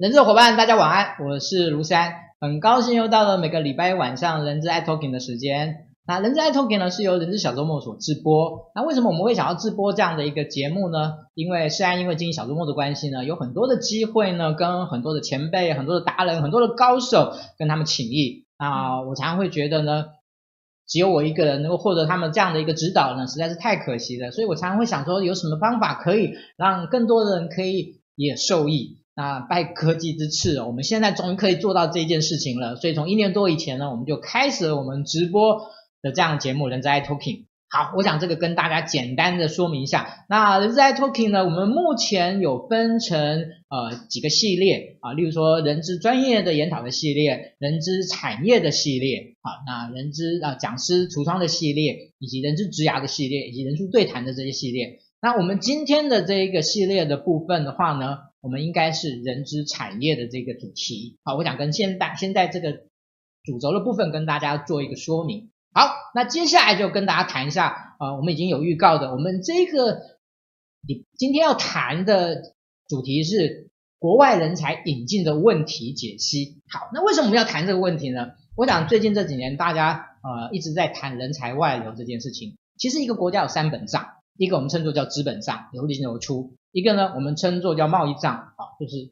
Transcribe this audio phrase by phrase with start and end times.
[0.00, 5.88] 人资伙伴，大家晚安，我是卢山，很高兴又到了每个礼拜晚上人资爱 Talking 的时间。
[6.06, 8.70] 那人资爱 Talking 呢是由人资小周末所制播。
[8.74, 11.16] 那为什么我们会想要制播这样的一个节目呢？
[11.34, 18.46] 因为虽然因为经营小周末的关系呢，有很多的机会呢，跟很多的前辈、很多的达人、很多的高手跟他们请益。
[18.56, 20.06] 啊，我常常会觉得呢，
[20.88, 24.30] 只有我一个人能够获得他们这样的一个指导呢，实在是太可惜了。
[24.30, 28.96] 所以我常常会想说，有什么方法可以让更多的人可以也受益。
[29.14, 32.76] 那拜科技之赐，我们现在终于可以做到这件事情了。
[32.76, 35.68] 所以从一年多以前呢，我们就开始了我们直播
[36.02, 37.38] 的这样的节目《人在 Talking》。
[37.72, 40.24] 好，我想这个跟大家简单的说明一下。
[40.28, 43.18] 那《人在 Talking》呢，我们目前有分成
[43.68, 54.98] 呃几个系列啊，例如说人资专业的研讨的系列、人资产业的系列啊，那人资啊讲师橱窗的系列，以及人资职涯的系列，以及人数对谈的这些系列。
[55.22, 61.18] 那我们今天的这一个系列的部分的话呢，我们应该是人资产业的这个主题。
[61.24, 62.84] 好，我想跟现在现在这个
[63.44, 65.50] 主轴的部分跟大家做一个说明。
[65.72, 70.00] 好，那接下来就跟大家谈一下，呃，我们已经有预告的，我们这个
[70.86, 72.54] 你今天要谈的
[72.88, 76.60] 主题是国外人才引进的问题解析。
[76.68, 78.32] 好，那为什么我们要谈这个问题呢？
[78.56, 82.56] 我想最近这几年大家呃一直在谈人才外流这件事情。
[82.78, 84.08] 其实一个国家有三本账。
[84.36, 89.10] 一个我们称作叫资本账，流进流出；一个呢，我们称作叫贸易账，啊，就是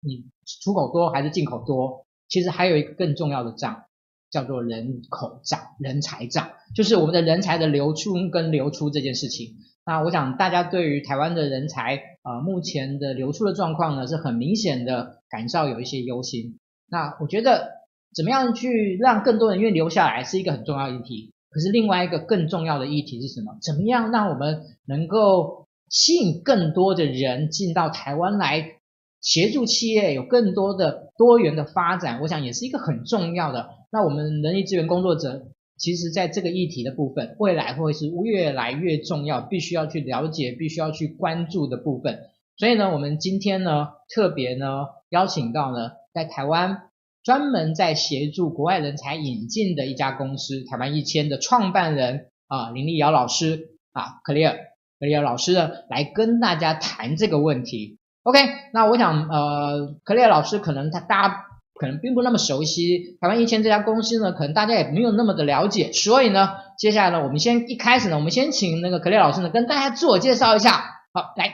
[0.00, 0.26] 你
[0.62, 2.06] 出口多还是进口多。
[2.28, 3.84] 其实还有一个更重要的账，
[4.30, 9.56] 叫做人口账、人才账，就是我们的人才的流出跟流出这件事情。
[9.84, 16.58] 那我想大家对于台湾的人才，呃，目前的流出的状况呢，是很明显的感受有一些忧心。
[16.88, 17.72] 那我觉得
[18.14, 21.32] 怎么样去让更多人愿意留下来，是一个很重要议题。
[21.48, 23.58] 可是另外一个更重要的议题是什么？
[23.60, 28.76] 怎么样让我们能够吸引更多的人进到台湾来
[29.20, 32.22] 协助企业有更多的多元的发展？
[32.22, 33.68] 我想也是一个很重要的。
[33.92, 42.20] 那我们人力资源工作者，其实在这个议题的部分，未来会是越来越重要，必须要去了解，必须要去关注的部分。
[42.56, 46.84] 所以呢，我们今天呢，特别呢，邀请到呢，在台湾。
[47.22, 54.56] 专门在协助国外人才引进的一家公司，台湾一千的创办人啊林立瑶老师啊，Clear
[55.00, 57.98] Clear 老师呢来跟大家谈这个问题。
[58.22, 58.38] OK，
[58.74, 61.44] 那我想呃，Clear 老师可能他大家
[61.74, 70.72] 可能并不那么熟悉台湾一千这家公司呢，可能大家也没有那么的了解，所以呢，接下来呢，我们先一开始呢，我们先请那个 Clear 老师呢跟大家自我介绍一下。
[71.14, 71.50] 好，来，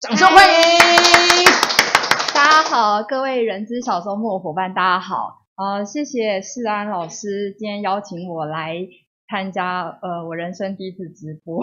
[0.00, 0.54] 掌声欢迎。
[2.32, 5.40] 大家好，各位人资小周末伙伴，大家好。
[5.56, 8.76] 呃，谢谢世安老师今天邀请我来
[9.34, 11.60] 参加，呃，我人生第一次直播。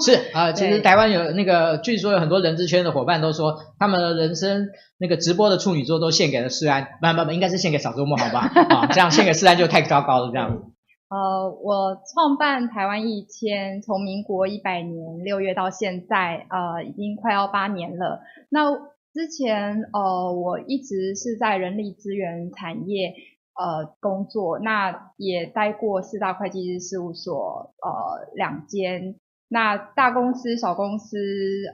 [0.00, 8.40] 是啊，呃， 其实台湾有那个，据说有很多人资圈的伙伴都说，他们的人生那个直播的处女座都献给了世安，不不不，应该是献给小周末，好吧？
[8.74, 10.64] 啊，这样献给世安就太糟糕了，这样。
[11.10, 18.20] 呃，我创办台湾一千，从民国一百年六月到现在，呃，已经快要八年了。
[18.50, 18.72] 那
[19.14, 23.12] 之前呃，我一直是在人力资源产业
[23.54, 29.16] 呃工作，那也待过四大会计师事务所呃两间，
[29.48, 31.16] 那大公司、小公司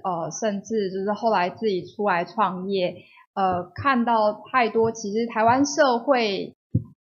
[0.05, 2.97] 呃，甚至就是后来自己出来创业，
[3.35, 6.57] 呃，看到太多，其实台湾社会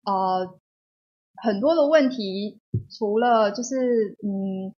[0.06, 0.60] 呃
[1.42, 2.60] 很多的问题，
[2.90, 4.74] 除了就是嗯。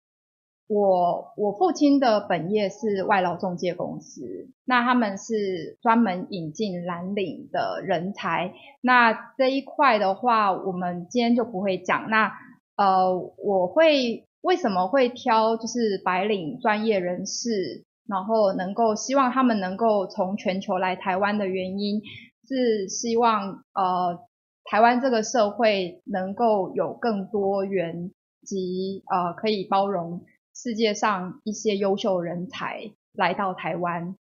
[0.70, 4.22] 我我父亲的本业是外劳中介公司，
[4.66, 8.54] 那他们是专门引进蓝领的人才。
[8.80, 12.08] 那这一块的话，我们今天就不会讲。
[12.12, 12.32] 那
[12.76, 22.00] 呃，我会为什么会挑就是白领专业人士，然后能够希望他们能够从全球来台湾的原因，
[22.48, 24.20] 是希望呃
[24.66, 28.12] 台湾这个社会能够有更多元
[28.46, 30.22] 及呃可以包容。
[30.62, 34.18] 世界上一些优秀人才来到台湾，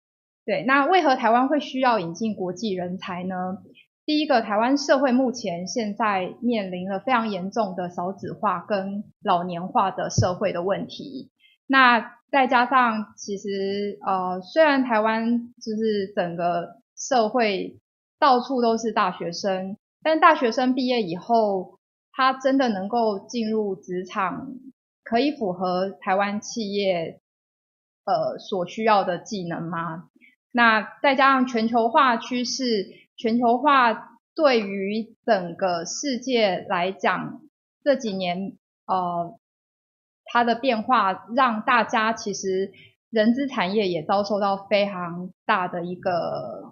[0.47, 3.59] 对，那为何台湾会需要引进国际人才呢？
[4.07, 11.33] 第一个，台湾社会目前现在面临了非常严重的少子化跟老年化的社会的问题。
[11.67, 17.81] 那再加上，其实呃，虽然台湾就是整个社会
[18.21, 21.81] 到处都是大学生，但大学生毕业以后，
[22.13, 24.53] 他真的能够进入职场？
[25.09, 27.19] 可以符合台湾企业
[28.05, 30.11] 呃所需要的技能吗？
[30.53, 37.41] 那再加上全球化趋势，全球化对于整个世界来讲，
[37.83, 39.39] 这几年呃
[40.27, 42.71] 它的变化，让大家其实
[43.09, 46.68] 人资产业也遭受到非常大的一个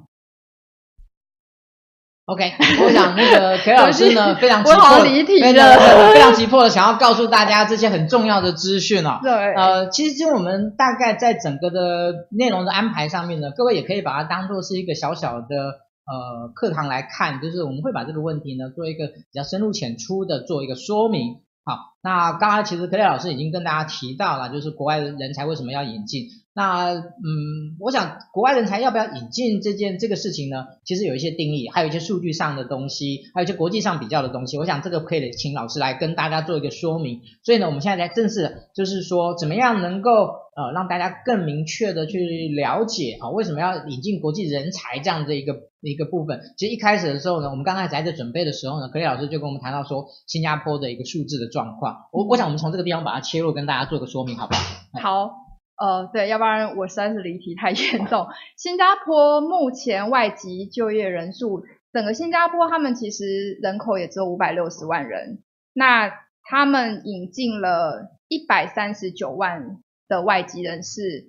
[2.27, 9.21] OK，我想那个 可老师呢非常急迫，非常非常急迫的想要告诉大家这些很重要的资讯哦。
[9.23, 21.43] 对，呃，其实就我们大概在整个的内容的安排上面呢，各位也可以把它当做是一个小小的呃课堂来看，就是我们会把这个问题呢做一个比较深入浅出的做一个说明。
[21.65, 26.25] 好，那刚刚其实可丽老师已经跟大家提到了，就是国外的人才为什么要引进。
[26.57, 30.69] 那嗯，我想国外人才要不要引进这件这个事情呢？
[30.87, 34.57] 其实有一些定义，还有一些数据上的东西，还有一些国际上比较的东西。
[34.57, 37.21] 我想这个可以请老师来跟大家做一个说明。
[37.43, 40.11] 所以呢，我们现在来正式就是说，怎么样能够
[40.57, 46.41] 呃让大家更明确的去了解啊，为什么要引进国际人才这样的一个一个部分。
[46.57, 52.07] 其实一开始的时候呢，我们刚开始还在准备的时候呢，可丽老师就跟我们谈到说新加坡的一个数字的状况。
[52.13, 55.27] 我我想我们从这个地方把它切入，跟大家做个说明，好不好？
[55.27, 55.46] 好。
[55.79, 58.29] 呃，对，要不然我实在是离题太严重。
[58.57, 65.43] 新加坡目前外籍就业人数，整个新加坡他们其实人口也只有五百六十万人，
[65.75, 66.11] 那
[66.43, 69.77] 他们引进了一百三十九万
[70.09, 71.27] 的外籍人士，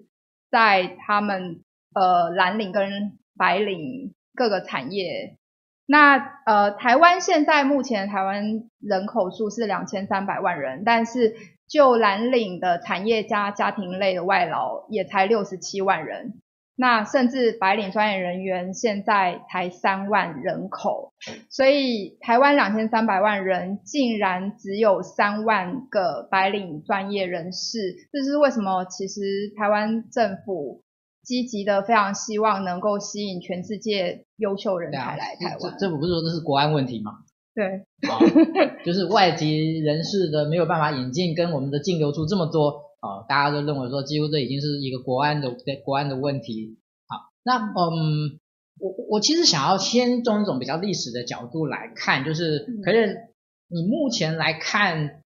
[0.50, 1.62] 在他们
[1.94, 5.36] 呃蓝领跟白领各个产业。
[5.86, 11.36] 那呃，台湾现在目前台湾人口数是两千三百万人，但是。
[11.68, 16.36] 就蓝领的产业加家庭类的外劳也才六十七万人，
[16.76, 21.12] 那甚至白领专业人员现在才三万人口，
[21.50, 28.86] 所以台湾两千三百万人竟然只有三万个白领专业人士，这是为什么？
[28.86, 29.22] 其实
[29.58, 30.84] 台湾政府
[31.24, 35.78] 积极的非常希望能够吸引全世界优秀人才来台湾。
[35.78, 37.12] 政府不是说这是国安问题吗？
[37.58, 37.66] 对，
[38.08, 38.22] 啊，
[38.86, 46.78] 就是外籍人士的没有办法引进，跟我们的净流出这么多，啊，大家都认为说几乎这已经是一个国安的国安的问题。
[47.08, 48.38] 好，那嗯，
[48.80, 53.32] 我我其实想要先从一种比较历史的角度来看，就是，可是
[53.70, 55.24] 你目前来看，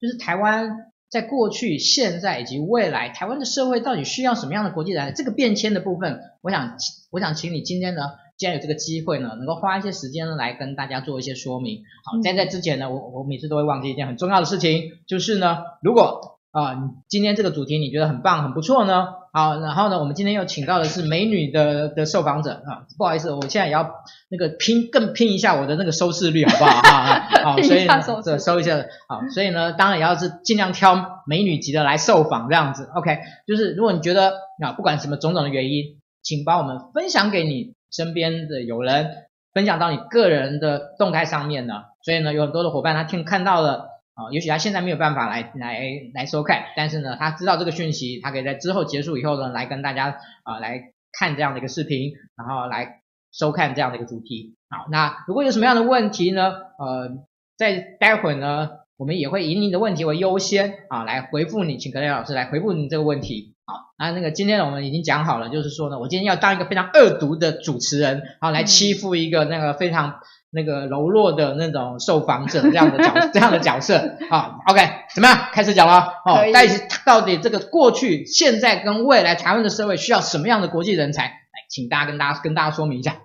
[0.00, 5.12] 就是台湾在过去、现在以及未来，台湾的社会到底需要什么样的国际人才？
[5.12, 6.78] 这个变迁的部分，我想
[7.10, 8.00] 我想请你今天呢。
[8.36, 11.82] 既然有这个机会呢，能够花一些时间呢来跟大家做一些说明。
[12.04, 23.90] 好，在在之前呢，我我每次都会忘记一件很重要的事情，就是呢，如果啊，你今天这个主题你觉得很棒很不错呢，好，然后呢，我们今天又请到的是美女的的受访者啊，不好意思，我现在也要
[24.28, 27.28] 那个拼更拼一下我的那个收视率好不好啊？
[27.42, 28.76] 好， 所以呢，这收一下，
[29.08, 32.88] 好，所以呢，当然也要是尽量挑美女级的来受访这样子。
[32.94, 37.74] OK，就是如果你觉得啊，不管什么种种的原因，请把我们分享给你。
[37.94, 45.80] 身边的有人分享到你个人的动态上面呢，所以呢，有很多的伙伴他听看到了啊，也许他现在没有办法来来
[46.12, 53.00] 来收看，但是呢，他知道这个讯息，他可以在之后结束以后呢，来跟大家啊来看这样的一个视频，然后来
[53.32, 54.56] 收看这样的一个主题。
[54.68, 57.10] 好，那如果有什么样的问题呢，呃，
[57.56, 63.53] 在待会呢，我们也会以你的问题为优先啊，来回复你，请格雷老师来回复你这个问题。
[63.66, 74.18] 好，那那个今天呢，我们已经讲好了，就是说呢，我今天要当一个非常恶毒的主持人，好来欺负一个那个非常那个柔弱的那种受访者这样的角 这样的角色。
[74.28, 74.80] 好，OK，
[75.14, 75.48] 怎么样？
[75.52, 76.02] 开始讲了。
[76.26, 81.22] 好，但是到底这个过去、现在跟未来台湾的社会需要什么样的国际人才？
[81.22, 81.32] 来，
[81.70, 83.16] 请大家跟大家跟大家说明一下。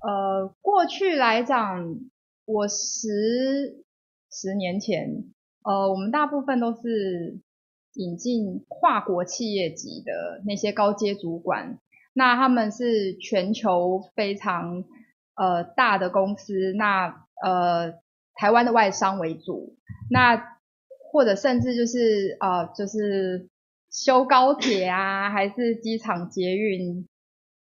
[0.00, 1.96] 呃，过去来讲，
[2.44, 3.08] 我十
[4.30, 5.24] 十年前，
[5.64, 7.40] 呃，我们大部分都是。
[7.98, 11.80] 引进跨国企业级的那些高阶主管，
[12.12, 14.84] 那他们是全球非常
[15.34, 17.94] 呃大的公司，那呃
[18.36, 19.76] 台湾的外商为主，
[20.08, 20.40] 那
[21.10, 23.48] 或者甚至就是呃就是
[23.90, 27.04] 修高铁啊，还是机场捷运，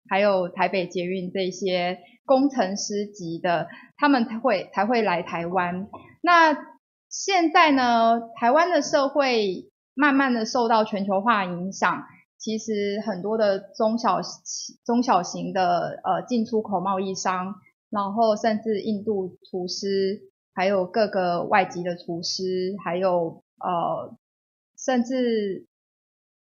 [0.07, 5.89] 还有台北捷运这些工程师级的，他们才会才会来台湾。
[6.21, 6.55] 那
[7.09, 9.71] 现在呢，台湾的社会。
[9.99, 12.05] 慢慢的受到全球化影响，
[12.37, 14.21] 其实很多的中小
[14.85, 17.55] 中小型的呃进出口贸易商，
[17.89, 20.21] 然后甚至印度厨师，
[20.53, 24.15] 还有各个外籍的厨师，还有呃
[24.79, 25.67] 甚至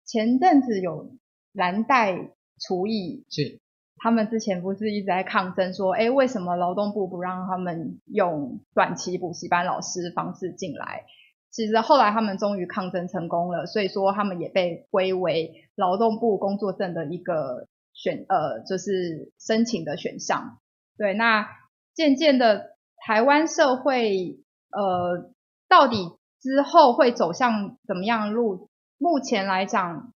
[0.07, 1.13] 前阵子有
[1.53, 3.61] 蓝带厨艺，是
[3.99, 11.05] 他们之前不是一直在抗争说，哎为什么劳动部不让他们用短期补习班老师方式进来？
[11.55, 20.59] 其实后来他们终于抗争成功了，所以说他们也被归为劳动部工作证的一个选呃，就是申请的选项。
[20.99, 21.47] 对，那
[21.95, 24.41] 渐渐的台湾社会
[24.73, 25.33] 呃，
[25.69, 28.69] 到底之后会走向怎么样路？
[28.99, 30.13] 目前来讲，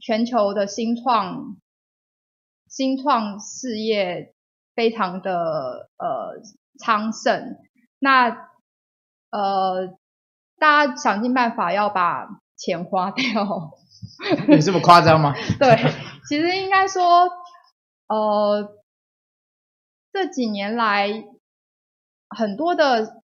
[0.00, 1.58] 全球的新创
[2.68, 4.34] 新创事业
[4.74, 6.42] 非常的呃
[6.80, 7.56] 昌盛。
[8.00, 8.48] 那
[9.30, 9.96] 呃，
[10.60, 13.24] 大家想尽办法要把钱花掉。
[14.48, 15.34] 有这么夸张吗？
[15.58, 15.76] 对，
[16.28, 17.28] 其实应该说，
[18.06, 18.76] 呃，
[20.12, 21.24] 这几年来
[22.28, 23.22] 很多的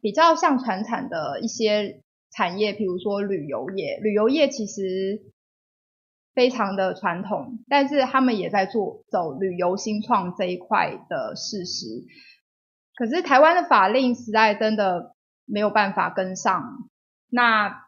[0.00, 5.22] 比较像传产的一些产业，比如说旅游业，旅游业其实
[6.34, 12.04] 非常的传统，但是他们也在做走旅游新创这一块的事实。
[12.94, 15.15] 可是台湾的法令实在真的
[15.46, 16.88] 没有办法跟上，
[17.30, 17.86] 那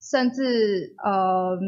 [0.00, 1.58] 甚至呃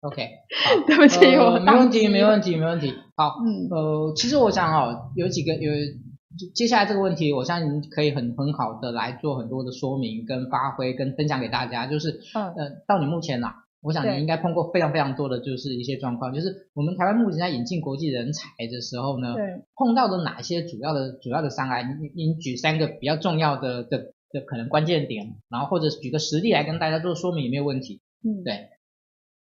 [0.00, 0.28] ，OK，
[0.66, 2.92] 好，对不起，呃、我没问题，没问题，没问题。
[3.16, 5.70] 好，嗯，呃，其实我想哦，有几个有。
[6.54, 11.86] 接下来这个问题，我相信可以很很好的来做很多的说明跟发挥跟分享给大家。
[11.86, 19.34] 就是，嗯、呃，到你目前呐，我想你应该碰过非常非常多的就是一些状况，就是我们台湾目前在引进国际人才的时候呢，
[19.76, 21.82] 碰到的哪些主要的主要的障碍？
[21.82, 28.00] 你你举三个比较重要的的的可能关键点，然后或者举个实例来跟大家做说明，有没有问题？
[28.24, 28.70] 嗯，对。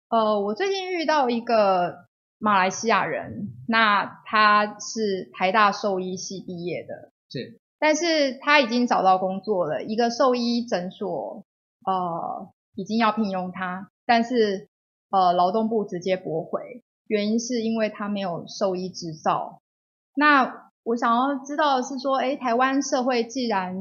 [0.09, 2.11] 呃，我最近遇到一个。
[2.45, 11.45] 马来西亚人，那他是台大兽医系毕业的，是，但是他已经找到工作了，一个兽医诊所，
[11.87, 14.69] 呃，已经要聘用他，但是
[15.09, 19.62] 呃，劳动部直接驳回，原因是因为他没有兽医执照。
[20.14, 23.75] 那我想要知道的是说，诶，台湾社会既然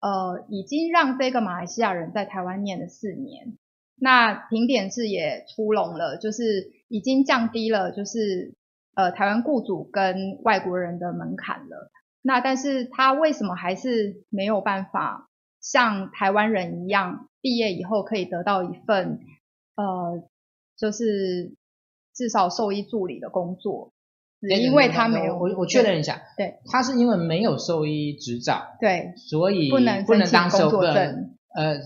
[0.00, 3.56] 呃已经让这个马来西亚人在台湾念了四年，
[3.94, 6.72] 那评点制也出笼了，就是。
[6.92, 8.52] 已经降低了，就是
[8.94, 11.90] 呃台湾雇主跟外国人的门槛了。
[12.20, 15.30] 那但是他为什么还是没有办法
[15.62, 19.20] 像台湾人一样，毕业以后可以得到一份
[19.76, 20.22] 呃
[20.76, 21.54] 就是
[22.14, 23.92] 至少兽医助理的工作？
[24.40, 31.78] 因为他没有，我我确认一下，对，他是因为没有兽医执照，对，所以不能不能当工作证，呃，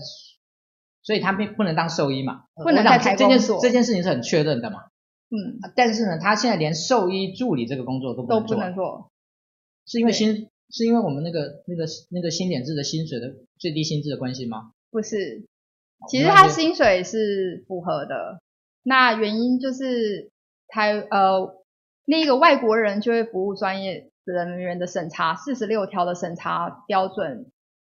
[1.03, 3.15] 所以他并不能当兽医嘛，不能在台。
[3.15, 4.85] 这件事这件事情是很确认的嘛？
[5.29, 9.11] 嗯，但是呢，他现在连兽医助理这个工作都不能做，都不能做，
[9.85, 14.71] 是因为薪，是因为我们那个那个那个新点制的薪水的最低薪资的关系吗？
[14.89, 15.45] 不是，
[16.09, 18.39] 其实他薪水是符合的，
[18.83, 20.31] 那原因就是
[20.67, 21.63] 台呃
[22.05, 27.51] 那个外国人就业服务专业人员的审查四十六条的审查标准，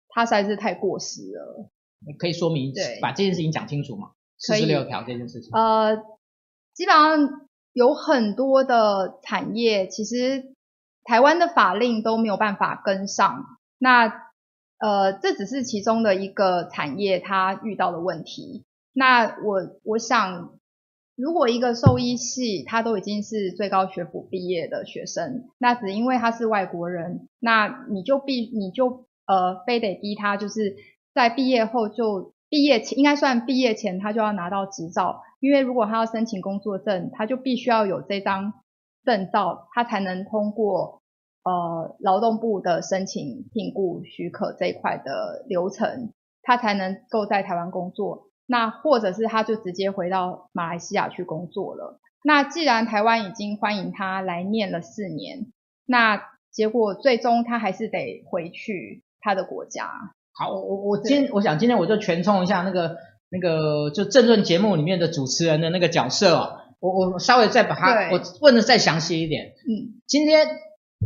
[0.09, 1.69] 它实在是太过时了。
[2.05, 4.11] 你可以说明，对，把这件事情讲清楚吗？
[4.37, 6.03] 四十六条这件事情，呃。
[6.73, 7.41] 基本上
[7.73, 10.53] 有很多的产业，其实
[11.03, 13.45] 台湾的法令都没有办法跟上。
[13.77, 14.30] 那
[14.81, 18.65] 呃，这只是其中的一个产业，它遇到的问题。
[18.93, 20.57] 那我我想，
[21.15, 30.75] 如果一个兽医系他都已经是最高学府毕业的学生，那只因为他是外国人，那你就必你就呃非得逼他，就是
[31.13, 35.21] 在毕业后就毕业前应该算毕业前，他就要拿到执照。
[35.39, 38.53] 因为如果他要申请工作证，他就必须要有这张
[39.05, 41.00] 证照，他才能通过
[41.43, 48.27] 呃劳动部的申请聘雇许可这一块的流程，他才能够在台湾工作。
[48.45, 51.99] 那或者是他就直接回到马来西亚去工作了。
[52.23, 55.47] 那既然台湾已经欢迎他来念了四年，
[55.85, 59.89] 那结果最终他还是得回去他的国家。
[60.33, 62.97] 好，我我我今我想今天我就全冲一下那个。
[63.33, 69.53] 那个就政论节目里面的主持人的那个角色哦，我我稍微再把他我问的再详细一点。
[69.65, 70.45] 嗯，今天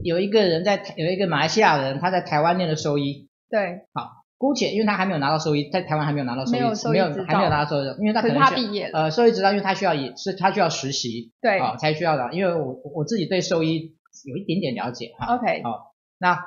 [0.04, 3.30] 有一个人在有一个马来西亚人他在台湾念的兽医。
[3.50, 3.82] 对。
[3.94, 6.60] 好，姑且因为他还没有拿到兽医，在台湾还没有拿到兽医，
[6.92, 9.04] 没有还没有拿到兽医，因为他可能他毕业了。
[9.04, 12.34] 呃，兽医执照，因为他需要也是他需要实习，对，才需要的。
[12.34, 15.36] 因为我我自己对兽医有一点点了解哈。
[15.36, 15.64] OK。
[15.64, 16.40] 好，那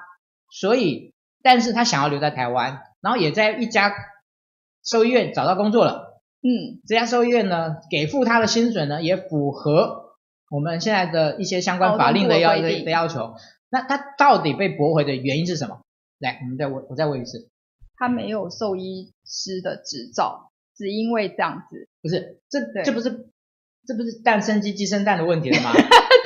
[0.51, 3.93] 所以，但是他想要留在台湾，然后也在一家。
[4.85, 10.08] 兽医院找到工作了，嗯，这家兽医院呢，给付他的薪水呢，也符合
[10.51, 13.35] 我们现在的一些相关法令的要的的要求。
[13.71, 15.81] 那他到底被驳回的原因是什么？
[16.19, 17.51] 来，我们再问，我再问一次。
[17.97, 21.89] 他没有兽医师的执照，只因为这样子。
[22.01, 23.29] 不是，这这不是
[23.87, 25.73] 这不是蛋生鸡鸡生蛋的问题了吗？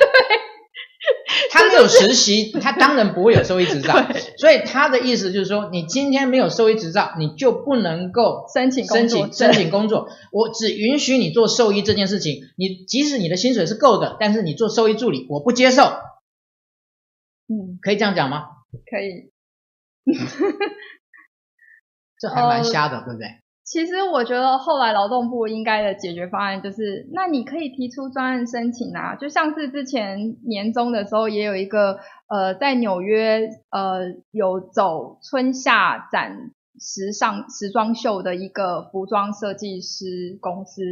[1.73, 3.95] 他没有实习，他当然不会有兽医执照。
[4.37, 10.09] 所以他的意思就是说，你今天没有兽医执照，你就不能够申请申请申请工作。
[10.31, 12.43] 我只允许你做兽医这件事情。
[12.57, 15.83] 你即使你的薪水是够的，但是你做兽医助理，我不接受。
[17.47, 18.45] 嗯，可以这样讲吗？
[18.89, 19.31] 可以。
[22.19, 23.42] 这还蛮瞎的，呃，对不对？
[23.73, 40.83] 其实我觉得后来劳动部应该的解决方案就是，那你可以提出专案申请啊，就像是之前年终的时候也有一个呃在纽约呃有走春夏展时尚时装秀的一个服装设计师公司，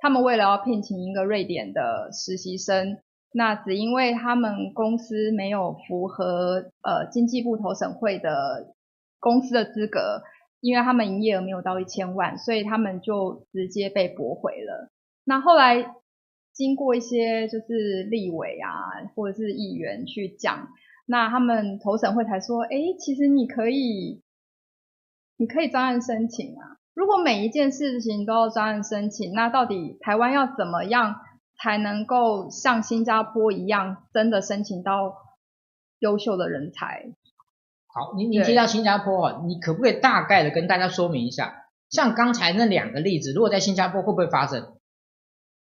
[0.00, 2.98] 他们为了要聘请一个瑞典的实习生，
[3.32, 8.74] 那只因为他们公司没有符合呃经济部投审会的
[9.20, 10.24] 公司的资格。
[10.64, 14.90] 因为他们营业额没有到一千万，所以他们就直接被驳回了。
[15.22, 15.94] 那后来
[16.54, 20.68] 经过一些就是立委啊，或者是议员去讲，
[21.04, 24.22] 那他们投审会才说，哎，其实你可以，
[25.36, 26.78] 你可以专案申请啊。
[26.94, 31.16] 如果每一件事情都要专案申请，那到底台湾要怎么样
[31.58, 35.14] 才能够像新加坡一样，真的申请到
[35.98, 37.12] 优秀的人才？
[37.96, 44.76] 好，你你提到新加坡啊，你可不可以大概的跟大家说明一下，像刚才那两个例子，如果在新加坡会不会发生？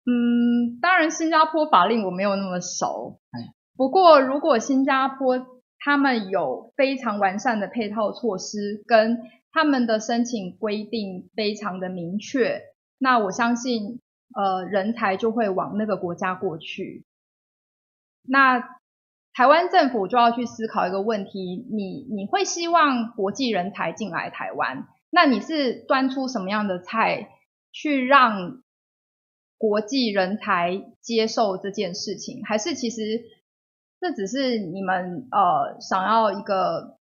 [0.05, 5.45] 嗯，当然新加坡法令我没有那么熟，哎，不过如果新加坡
[5.77, 9.19] 他们有非常完善的配套措施，跟
[9.51, 12.61] 他们的申请规定非常的明确，
[12.97, 13.99] 那我相信
[14.33, 17.03] 呃人才就会往那个国家过去。
[18.23, 18.73] 那。
[19.35, 24.87] 台湾政府就要去思考一个问题：你你会希望国际人才进来台湾？
[25.09, 27.29] 那你是端出什么样的菜
[27.73, 28.63] 去让
[29.57, 32.45] 国际人才接受这件事情？
[32.45, 33.25] 还是其实
[33.99, 36.97] 这只是你们呃想要一个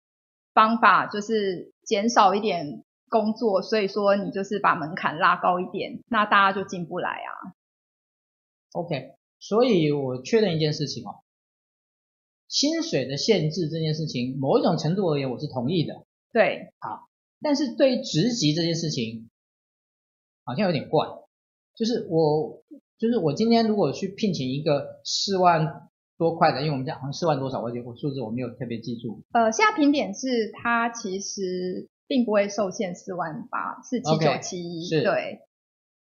[0.53, 7.55] 方法，就是减少一点工作，所以说你就是把门槛拉高一点，那大家就进不来啊
[8.73, 11.23] ？OK，所以我确认一件事情哦。
[12.55, 16.05] 薪水的限制这件事情，某一种程度而言，我是同意的。
[16.33, 17.09] 对，好，
[17.43, 19.29] 但是对于职级这件事情，
[20.45, 21.09] 好像有点怪。
[21.75, 22.63] 就是我，
[22.97, 29.25] 就是我今天如果去聘请一个四万多块的，因为我们讲好像四万多少，我我数字我没有特别记住。
[29.33, 35.41] 呃，现在评点是它其实并不会受限四万八，是七九七一，对。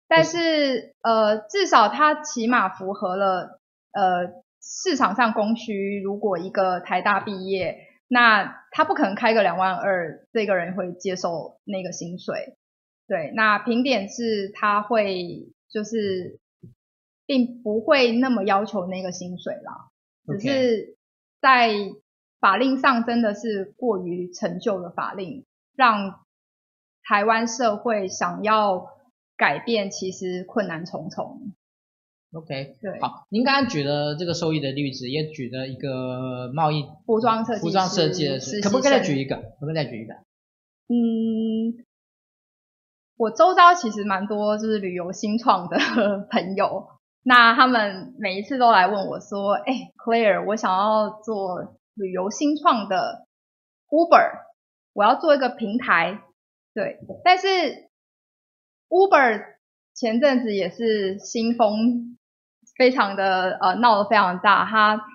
[0.07, 4.48] 但是呃，至少它起码符合了呃。
[4.71, 12.55] 市场上供需，如果一个台大毕业，那他不可能开个两万二，这个人会接受那个薪水。
[13.07, 16.39] 对，那评点是他会就是，
[17.25, 19.89] 并不会那么要求那个薪水啦
[20.27, 20.95] 只是
[21.41, 21.73] 在
[22.39, 26.19] 法令上真的是过于陈旧的法令，让
[27.03, 28.85] 台湾社会想要
[29.35, 31.53] 改变，其实困难重重。
[32.31, 39.35] OK，对，好，您刚刚举了这个收益的例子，也举了一个贸易服装设计服装设计的事，可不可以再举一个？
[39.35, 40.13] 可不可以再举一个？
[40.89, 41.83] 嗯，
[43.17, 45.77] 我周遭其实蛮多就是旅游新创的
[46.29, 46.87] 朋友，
[47.23, 53.25] 那他们每一次都来问我说：“哎，Claire，我想要做旅游新创的
[53.89, 54.45] Uber，
[54.93, 56.21] 我要做一个平台。”
[56.75, 57.47] 对，但是
[58.87, 59.55] Uber
[59.95, 62.08] 前阵子也是新风。
[62.79, 65.05] 非常的呃闹得非常大，他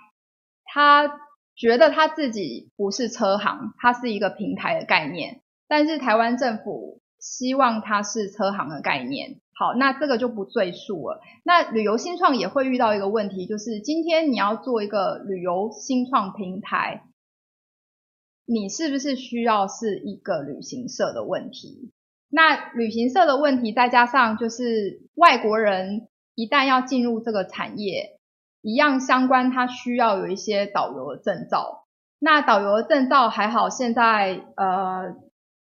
[0.66, 1.18] 他
[1.56, 9.40] 觉得他自己不是车行，他是一个平台的概念，但是台湾政府希望他是车行的概念。
[9.54, 11.22] 好，那这个就不赘述了。
[11.42, 17.04] 那旅游新创也会遇到一个问题，就是今天你要做一个旅游新创平台，
[18.44, 21.92] 你是不是需要是一个旅行社的问题？
[22.28, 26.08] 那旅行社的问题再加上就是外国人。
[26.34, 28.18] 一旦要进入这个产业，
[28.60, 31.86] 一样相关，它需要有一些导游的证照。
[32.18, 35.14] 那导游的证照还好，现在呃，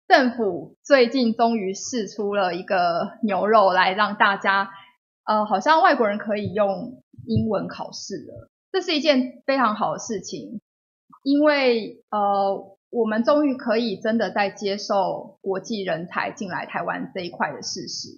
[0.08, 4.70] 政府最近终于试出了一个牛肉来让大家，
[5.24, 8.48] 呃，好像外国人可以用英文考试了。
[8.72, 10.60] 这是一件非常好的事情，
[11.22, 18.08] 因为呃，我们终于可以真的在接受国际人才进来台湾这一块的事实。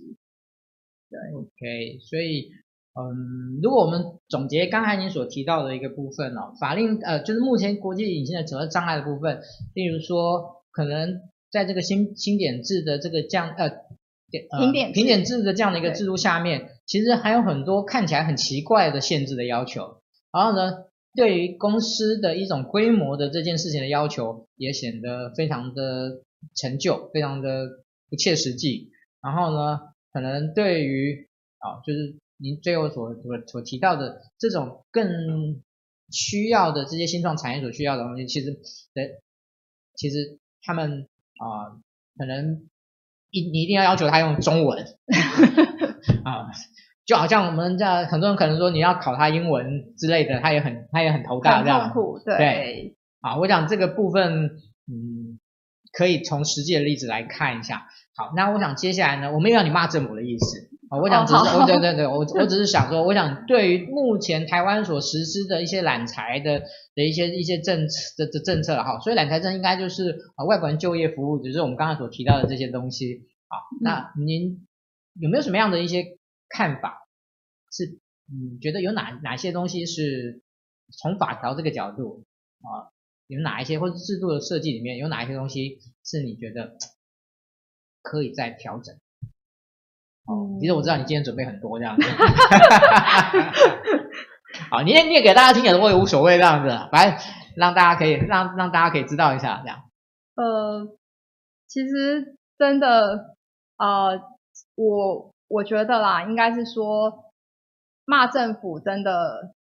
[1.10, 2.50] 对，OK，所以，
[2.94, 9.40] 嗯，如果我们总结刚才您所提到的一个部分哦，法令呃，就是目前国际引进的整个障碍的部分，
[9.74, 13.70] 例如说，可能在这个新新点制的这个这样呃，
[14.58, 26.20] 评点评点制的这样的一个制度下面，其实还有很多看起来很奇怪的限制的要求，然后呢，对于公司的一种规模的这件事情的要求，也显得非常的
[26.54, 27.66] 陈旧，非常的
[28.10, 28.90] 不切实际，
[29.22, 29.80] 然后呢。
[30.12, 35.62] 可能对于啊，就是您最后所所所提到的这种更
[36.10, 39.02] 需要的这些新创产业所需要的东西，其实的
[39.94, 41.78] 其实他们啊，
[42.16, 42.68] 可能
[43.30, 44.84] 一你一定要要求他用中文
[46.24, 46.50] 啊，
[47.04, 51.90] 就好像我们这样很多人可能说你要考他英文之类的，他也很他也很头大这样。
[51.90, 52.36] 痛苦，对。
[52.36, 52.94] 对。
[53.20, 55.37] 啊，我想这个部分，嗯，
[55.98, 57.88] 可以从实际的例子来看一下。
[58.14, 60.70] 好，那我想接下来呢，我没有让你骂政府的意思。
[60.90, 66.60] 啊，我想只是，哦、对对对，我我只是想说，我想对于目前台湾所实施的一些揽才的
[66.94, 73.26] 的一些一些政策的的政策哈，所以揽才政应该就是啊外国人就业服务，就是我们刚才所提到的这些东西。
[73.48, 74.66] 好，那您
[75.20, 76.04] 有没有什么样的一些
[76.48, 77.08] 看法？
[77.72, 77.98] 是
[78.30, 80.42] 你觉得有哪哪些东西是
[80.96, 82.24] 从法条这个角度
[82.62, 82.88] 啊，
[83.28, 86.76] 有哪一些或者制度的设计里面有哪一些东西是你觉得
[88.02, 88.96] 可以再调整？
[90.24, 92.02] 哦，其实我知道你今天准备很多这样子，
[94.70, 97.18] 好，你也你也给大家听也我也无所谓这样子，反正
[97.56, 99.84] 让大家可以让让大家可以知道一下这样。
[100.34, 100.96] 呃，
[101.66, 103.34] 其实真的，
[103.78, 104.20] 呃，
[104.74, 107.32] 我我觉得啦，应该是说
[108.04, 109.54] 骂政府真的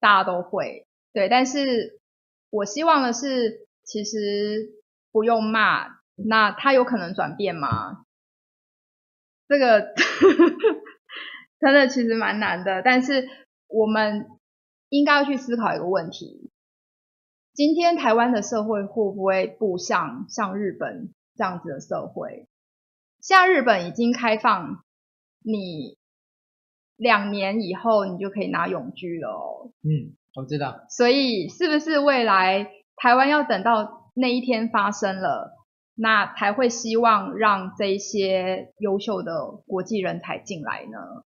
[0.00, 1.97] 大家都会，对，但是
[2.50, 4.72] 我希望的是，其实
[5.12, 8.04] 不用骂，那他有可能转变吗？
[9.48, 9.94] 这个
[11.60, 13.28] 真的其实蛮难的，但是
[13.66, 14.26] 我们
[14.88, 16.50] 应该要去思考一个问题：
[17.52, 22.46] 今天台湾的社会会不会步向像日本这样子的社会？
[23.20, 24.84] 像日本已经开放，
[25.42, 25.98] 你
[26.96, 29.72] 两年以后你就可以拿永居了哦。
[29.82, 30.84] 嗯，我知道。
[30.88, 35.56] 所以是不是未来台湾要等到那一天发生了？
[36.00, 41.24] 那才会希望让这些优秀的国际人才进来呢？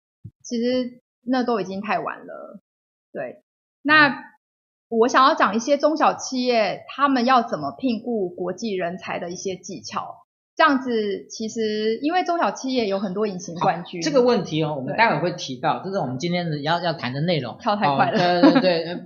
[0.42, 2.62] 其实那都已经太晚了。
[3.12, 3.42] 对，
[3.82, 4.24] 那
[4.88, 10.23] 我想要讲一些中小企业他们要怎么聘雇国际人才的一些技巧。
[10.56, 14.00] 这样子其实因为中小企业有很多隐形冠军。
[14.00, 17.56] 这个问题哦，我们待会会提到，这是我们今天的要要谈的内容。
[17.58, 18.40] 跳太快了。
[18.40, 19.00] 哦、对对对。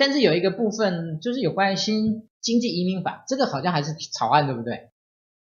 [0.00, 4.88] 但是有一个部分就是有关于新经济移民法，这个好像还是草案，对不对？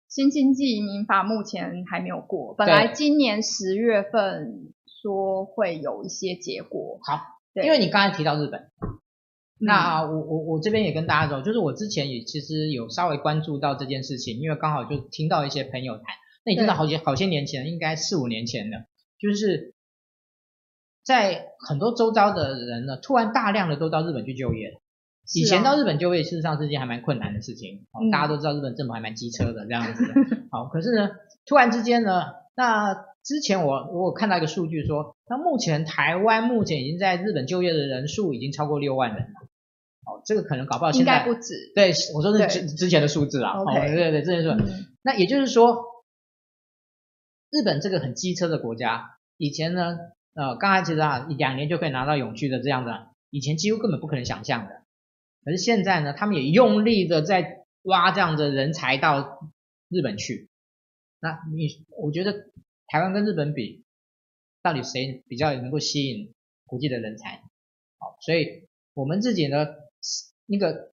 [0.09, 6.99] 新经济移民法目前还没有过，本来今年十月份说会有一些结果。
[7.03, 7.21] 好，
[7.55, 8.99] 因为你刚才提到日本，嗯、
[9.65, 16.05] 那我我我这边也跟大家说，就是我之前也其实有稍微关注到这件事情，因为刚好就听到一些朋友谈，
[16.45, 18.87] 那已经是好些好些年前，应该四五年前了，
[19.19, 19.75] 就是
[21.05, 24.81] 在很多周遭的人呢，突然大量的都到日本去就业了。
[25.35, 27.87] 以前到日本就业，事实上是件还蛮困难的事情。
[27.93, 30.13] 哦，大家都知道日本政府还蛮机车的这样子的。
[30.51, 31.11] 好，可是呢，
[31.47, 32.25] 突然之间呢，
[32.57, 39.49] 那之前我我有看到一个数据说，那目前台湾目前已经在日本就业的人数已经超过六万人了。
[40.05, 41.73] 哦，这个可能搞不好现在应该不止。
[41.75, 43.59] 对，我说是之之前的数字啊。
[43.59, 44.53] 哦，对对，之前说。
[44.53, 44.87] 嗯。
[45.03, 45.85] 那也就是说，
[47.51, 49.99] 日本这个很机车的国家，以前呢，
[50.35, 54.83] 呃，刚才其实啊，两年就可以拿到永居的这样的，以前几乎根本不可能想象的。
[55.45, 59.51] 可是现在呢，他们也用力的在挖这样的人才到
[59.89, 60.49] 日本去。
[61.21, 62.47] 那你，我觉得
[62.87, 63.85] 台湾跟日本比，
[64.63, 66.33] 到底谁比较能够吸引
[66.65, 67.43] 国际的人才？
[67.99, 69.67] 好，所以我们自己呢，
[70.53, 70.93] 那个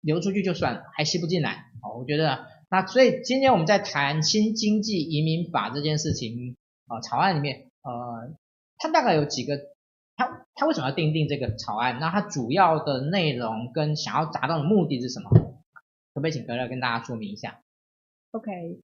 [0.00, 1.70] 流出去就算了，还吸不进来。
[1.82, 8.34] 好，我觉得那所以今天我们在谈新经济移民法这件事情啊，草案里面，呃，
[8.78, 9.72] 它大概有几个。
[10.16, 11.98] 它它为什么要订定这个草案？
[11.98, 15.28] 那它主要的内容跟想要达到的目的是什么？
[15.28, 17.58] 可不可以请格乐跟大家说明一下
[18.30, 18.78] ？OK，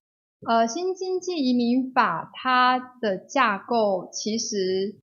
[0.45, 4.97] 呃，新经济移民法它的架构其实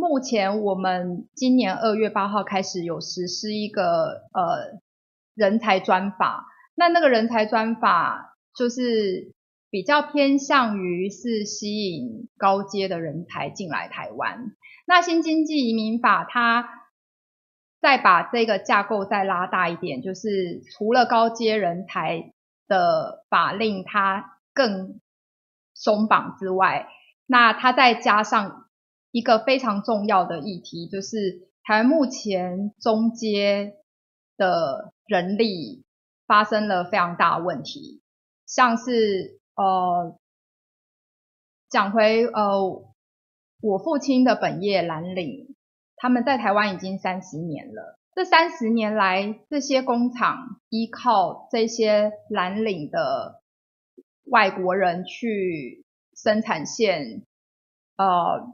[0.00, 4.80] 目前我们今年二月八号开始有实施一个呃
[5.34, 9.34] 人才专法，那那个人才专法就是
[9.68, 14.56] 比较偏向于是吸引高阶的人才进来台湾。
[14.86, 16.66] 那新经济移民法，它
[17.82, 22.32] 再把这个架构再拉大一点，就是除了高阶人才
[22.66, 24.98] 的法令它更
[25.74, 26.88] 松绑之外，
[27.26, 28.64] 那它再加上
[29.10, 33.76] 一个非常重要的议题，就是台湾目前中阶
[34.36, 35.84] 的人力
[36.26, 38.02] 发生了非常大的问题，
[38.46, 40.18] 像是呃
[41.68, 42.90] 讲回呃。
[43.62, 45.54] 我父亲的本业蓝领，
[45.96, 47.98] 他们在台湾已经三十年了。
[48.14, 53.42] 这三十年来，这些工厂依靠这些蓝领的
[54.24, 55.84] 外国人去
[56.16, 57.26] 生产线，
[57.98, 58.50] 呃，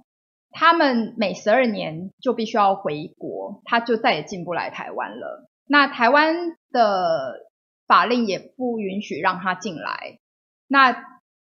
[0.58, 5.46] 他们每十二年就必须要回国，他就再也进不来台湾了。
[5.66, 7.46] 那台湾的
[7.86, 10.18] 法令也不允许让他进来。
[10.66, 11.04] 那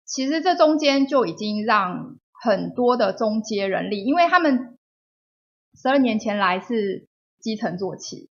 [0.06, 4.76] 其实这中间就已经让很多的中阶人力，因为他们
[5.76, 7.08] 十二年前来是
[7.40, 8.32] 基层做起，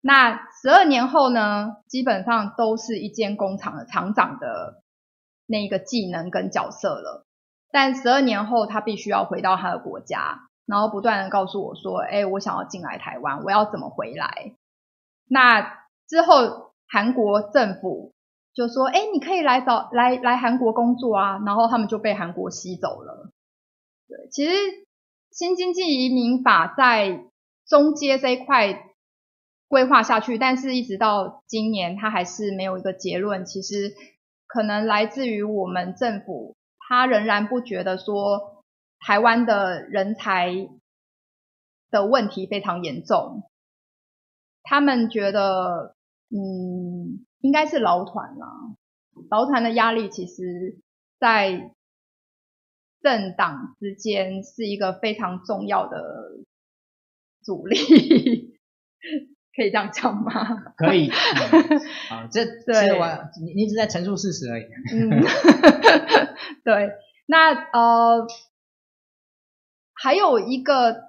[0.00, 4.84] 那十二年后呢，基本上都是一间工厂的厂长的
[5.46, 7.26] 那个技能跟角色了。
[7.72, 14.52] 但十二年后，他必须要回到他的国家，然后不断的告诉我说：“哎，我想要进来台湾，我要怎么回来？”
[15.30, 18.12] 那之后，韩国政府
[18.52, 23.30] 就说：“哎，你可以来找来来韩国工作啊。”然后他们就被韩国吸走了。
[24.08, 24.52] 对，其实
[25.30, 27.24] 新经济移民法在
[27.68, 28.90] 中阶这一块
[29.68, 33.44] 规划下去，但是一直到今年，它还是没有一个结论。
[33.44, 33.94] 其实
[34.48, 36.56] 可能来自于我们政府。
[36.90, 38.64] 他仍然不觉得说
[38.98, 40.52] 台湾的人才
[41.88, 43.44] 的问题非常严重，
[44.64, 45.94] 他们觉得，
[46.30, 48.74] 嗯，应该是劳团啦，
[49.30, 50.80] 劳团的压力其实，
[51.20, 51.72] 在
[53.00, 56.40] 政党之间是一个非常重要的
[57.44, 58.58] 阻力，
[59.56, 60.32] 可以这样讲吗？
[60.76, 61.10] 可以，
[62.10, 63.06] 啊、嗯，这这我
[63.44, 64.64] 你你只在陈述事实而已。
[64.94, 65.10] 嗯
[66.64, 66.90] 对，
[67.26, 68.26] 那呃，
[69.94, 71.02] 还有一个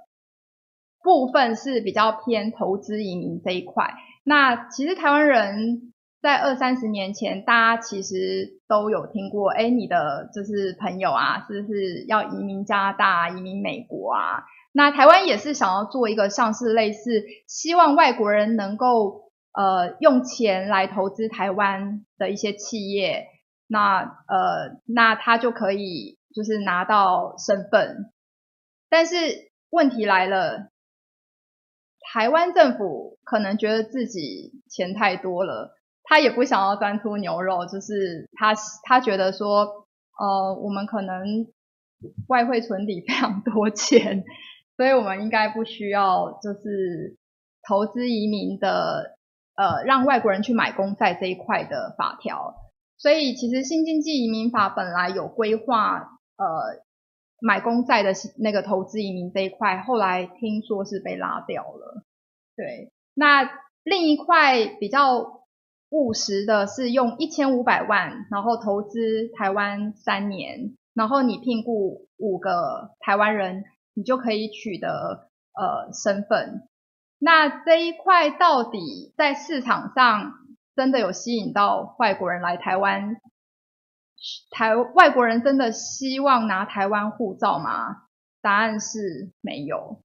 [1.03, 3.93] 部分是比较偏投资移民这一块。
[4.23, 14.43] 那其实台湾人在二三十年前，大家其实都有听过，哎，你的就是朋友啊，是不是要移民加拿大、移民美国啊？
[14.71, 23.27] 那台湾也是想要做一个像是类似，希望外国人能够呃用钱来投资台湾的一些企业。
[23.67, 28.11] 那呃，那他就可以就是拿到身份，
[28.89, 29.15] 但是
[29.69, 30.71] 问题来了，
[32.11, 38.53] 台湾政府可能觉得自己钱太多了，他也不想要端出牛肉，就是他
[38.83, 39.87] 他觉得说，
[40.19, 41.47] 呃，我们可能
[42.27, 44.25] 外汇存底非常多钱，
[44.81, 47.15] 所以我们应该不需要就是
[47.69, 49.15] 投资移民的，
[49.55, 52.55] 呃，让外国人去买公债这一块的法条。
[52.97, 55.99] 所以，其实新经济移民法本来有规划，
[56.35, 56.81] 呃，
[57.41, 62.03] 买公债的那个投资移民这一块，后来听说是被拉掉了。
[62.55, 63.51] 对，那
[63.83, 65.43] 另一块比较
[65.89, 73.63] 务实的是用一千五百万，然后投资台湾三年，然后你聘雇五个台湾人，
[74.01, 76.67] 你就可以取得呃身份。
[77.19, 80.33] 那这一块到底在市场上，
[80.75, 83.21] 真的有吸引到外国人来台湾？
[84.49, 88.07] 台外国人真的希望拿台湾护照吗？
[88.41, 90.01] 答案是没有。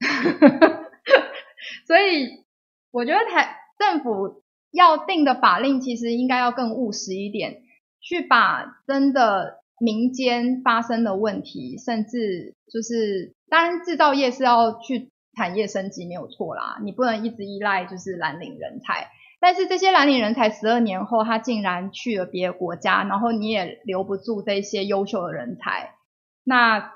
[1.86, 2.46] 所以
[2.90, 7.60] 我觉得台政府要定的法令其实应该要更务实一点，
[8.00, 19.10] 去把真的民间发生的问题，甚至就是当然制造业是要去产业升级没有错啦，你不能一直依赖就是蓝领人才。
[19.40, 25.96] 但是这些蓝领人才十二年后，他竟然去了别的国家，然后你也留不住这些优秀的人才，
[26.44, 26.92] 那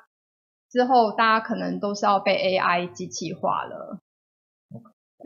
[0.71, 3.99] 之后大家可能都是要被 AI 机器化了。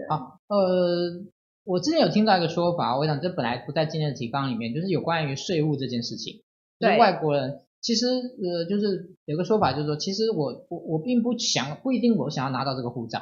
[0.08, 1.22] 好，呃，
[1.64, 6.42] 我之前有听到一个说法，我想这本来不在今天的提纲里面，就是有关于税务这件事情。
[6.88, 13.20] 对，外国人其实呃，就是有个说法，就是说，其实我我我并不想，不一定我想要拿到这个护照。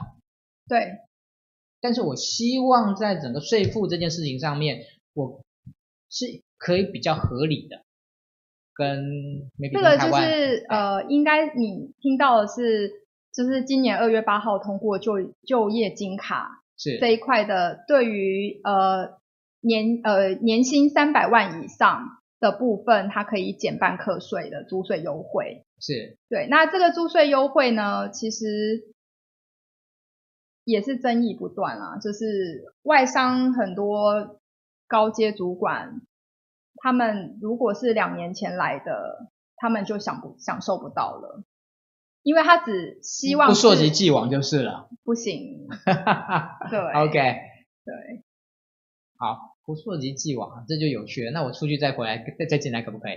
[0.69, 0.99] 对。
[1.83, 5.41] 但是我希望在整个税负这件事情上面，我
[6.11, 6.27] 是
[6.59, 7.81] 可以比较合理的，
[8.75, 12.91] 跟这个就是呃，应该你听到的是，
[13.33, 19.19] 就是今年二月八号通过就就业金卡是这一块的，对于呃
[19.63, 26.49] 年呃年薪三百万以上的部分，它可以减半课税的租税优惠是对。
[26.49, 28.91] 那这个租税优惠呢，其实。
[30.63, 34.41] 也是争议不断啊，就是外商很多
[34.87, 36.03] 高阶主管，
[36.77, 41.43] 他们如果是两年前来的，他们就享不享受不到了，
[42.23, 45.67] 因为他只希望不溯及既往就是了，不行，
[46.71, 47.13] 对，OK，
[47.85, 48.23] 对，
[49.17, 51.31] 好，不溯及既往，这就有趣了。
[51.31, 53.13] 那我出去再回来再再进来可不可以？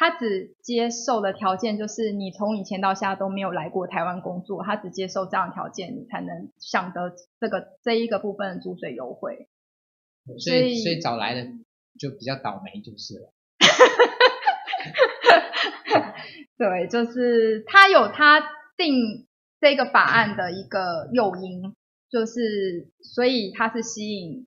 [0.00, 9.48] 他只接受的条件就是你从以前到现在都没有来过台湾工作，他只接受这样的条件，你才能享得这个这一个部分的租税优惠。
[10.38, 11.48] 所以所以找来的
[11.98, 13.32] 就比较倒霉就是了。
[16.58, 18.40] 对，就是他有他
[18.76, 19.26] 定
[19.60, 21.74] 这个法案的一个诱因，
[22.08, 24.46] 就是所以他是吸引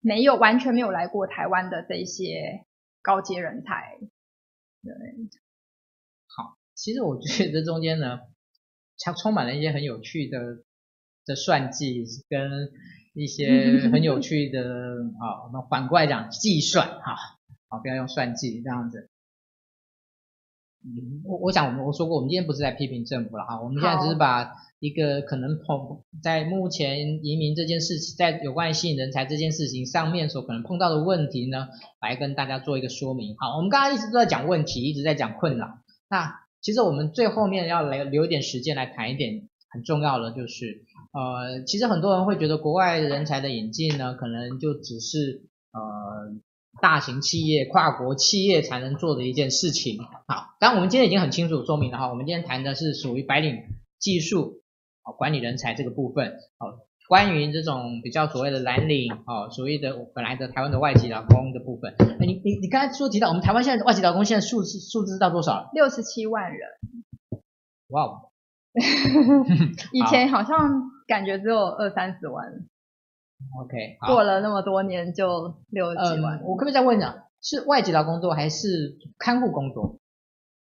[0.00, 2.64] 没有完全没有来过台湾的这些
[3.02, 3.98] 高阶人才。
[4.82, 4.92] 对，
[6.26, 8.20] 好，其实我觉得这中间呢，
[8.98, 10.62] 它充满了一些很有趣的
[11.26, 12.70] 的算计跟
[13.14, 14.60] 一些 很有趣的
[15.20, 17.16] 啊，我们反过来讲计算哈，
[17.68, 19.10] 好，不要用算计这样子。
[20.88, 31.68] 嗯，我我想我们我说过，我们今天不是在批评政府了哈，我们现在只是把一个可能碰在目前移民这件事情，在有关于吸引人才这件事情上面所可能碰到的问题呢，
[32.00, 33.36] 来跟大家做一个说明。
[33.36, 35.78] 好，我们刚刚一直都在讲问题，一直在讲困扰。
[36.08, 46.34] 那其实我们最后面要来留一点时间来谈一点很重要的，就是呃，其实很多人会觉得国外人才的引进呢，可能就只是呃。
[46.80, 49.98] 大型企业、跨国企业才能做的一件事情。
[50.26, 53.56] 好，当然我们今天已经很清楚说明了哈，我们今天谈的是属于白领
[53.98, 54.62] 技术
[55.16, 56.34] 管理人才这个部分。
[56.58, 61.94] 好，关于这种比较所谓的蓝领哦，所谓的本来的台湾的外籍劳工的部分。
[62.20, 65.70] 你你你刚才说提到我们台湾现在外籍劳工现在数字数字到多少了？
[65.72, 66.68] 六十七万人。
[67.88, 68.30] 哇哦！
[69.92, 72.44] 以前好像感觉只有二三十万。
[73.60, 76.38] OK，过了那么多年就六十几万。
[76.38, 79.98] 嗯，我可不可以再问一下，是外籍劳工作还是看护工作？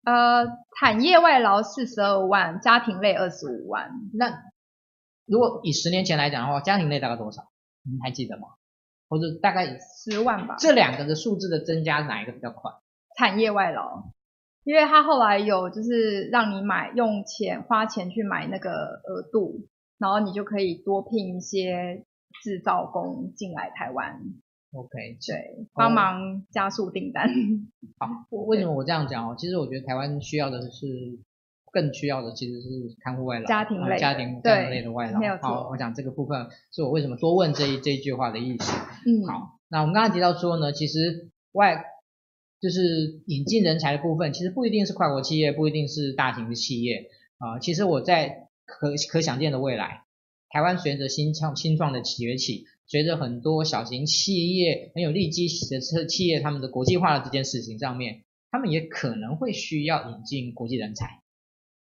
[0.04, 0.44] 呃，
[0.78, 3.90] 产业外劳四十二万，家庭类二十五万。
[4.12, 4.42] 那
[5.24, 7.48] 如果以十年前来讲的话，家庭类大概多少？
[7.84, 8.48] 你还记得吗？
[9.08, 10.56] 或者大概十万吧？
[10.58, 12.72] 这两个的数字的增加哪一个比较快？
[13.16, 14.02] 产业外劳，
[14.64, 19.68] 因为他后来有就是让你买用钱花钱去买那个额度，
[19.98, 22.04] 然后你就可以多聘一些。
[22.42, 24.20] 制造工进来台湾
[24.72, 27.28] ，OK，对，帮忙加速订单。
[27.98, 29.36] 好，为什么我这样讲哦？
[29.38, 31.18] 其实我觉得台湾需要的是，
[31.72, 32.68] 更需要的其实是
[33.00, 35.18] 看护外劳，家庭类，家庭类的外劳。
[35.18, 35.48] 没有错。
[35.48, 38.72] 好，我讲这个部分是我为什么多问这一这一句话的意思。
[39.06, 41.84] 嗯，好，那我们刚刚提到说呢，其实外
[42.60, 47.60] 就是引进人才的部分，其实不一定是跨国企业，不一定是大型的企业啊、呃。
[47.60, 50.03] 其实我在可可想见的未来。
[50.54, 61.22] 台湾随着新创新创的崛起，随着很多小型企业很有利基的企业，他们的国际化的这件事情上面，他们也可能会需要引进国际人才，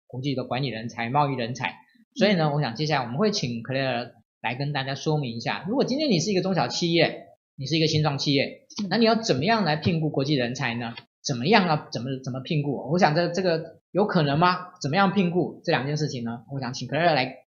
[0.06, 1.74] 国际的管理人才、贸易人才。
[2.14, 10.94] 所以呢，我想接下来我们会请 Claire 来跟大家说明一下，如果今天你是一个中小企业，你是一个新创企业，那你要怎么样来聘雇国际人才呢？
[11.22, 11.88] 怎么样啊？
[11.92, 12.90] 怎么怎么聘雇？
[12.90, 14.72] 我想这这个有可能吗？
[14.80, 16.44] 怎么样聘雇这两件事情呢？
[16.50, 17.41] 我想请 Claire 来。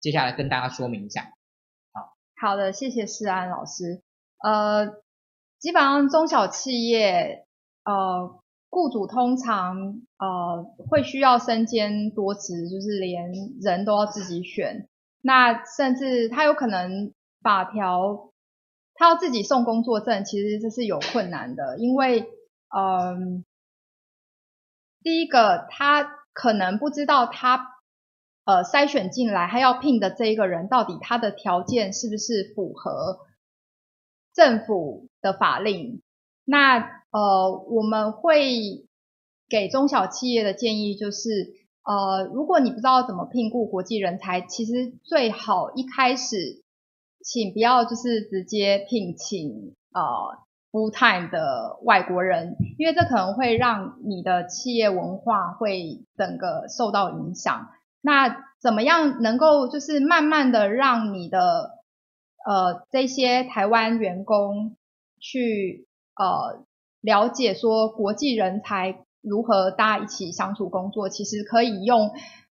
[0.00, 1.32] 接下来跟大家说明一下，
[1.92, 4.02] 好好的，谢谢世安老师。
[4.38, 5.02] 呃，
[5.58, 7.46] 基本上中小企业，
[7.82, 14.88] 呃，雇主通常呃会需要身兼多职，就是连人都要自己选。
[15.22, 18.30] 那甚至他有可能法条，
[18.94, 22.28] 他要自己送工作证，其实这是有困难的，因为
[22.68, 23.44] 嗯、
[25.02, 27.75] 第一个他可能不知道他。
[28.46, 33.18] 呃，筛选进来还要聘的这一个人，到底他的条件是不是符合
[34.32, 36.00] 政府的法令？
[36.44, 36.78] 那
[37.10, 38.86] 呃，我们会
[39.48, 46.62] 给中小企业的建议就是，呃，如果你不知道怎么聘雇国际人才，其实最好一开始，
[47.24, 50.38] 请不要就是直接聘请呃
[50.70, 57.70] full time 的外国人，因为这可能会让你的企业文化会整个受到影响。
[58.06, 61.70] 那怎么样能够就是慢慢的让你的
[62.46, 64.76] 呃这些台湾员工
[65.18, 66.64] 去呃
[67.00, 72.12] 了解说国际人才如何大家一起相处工作，其实可以用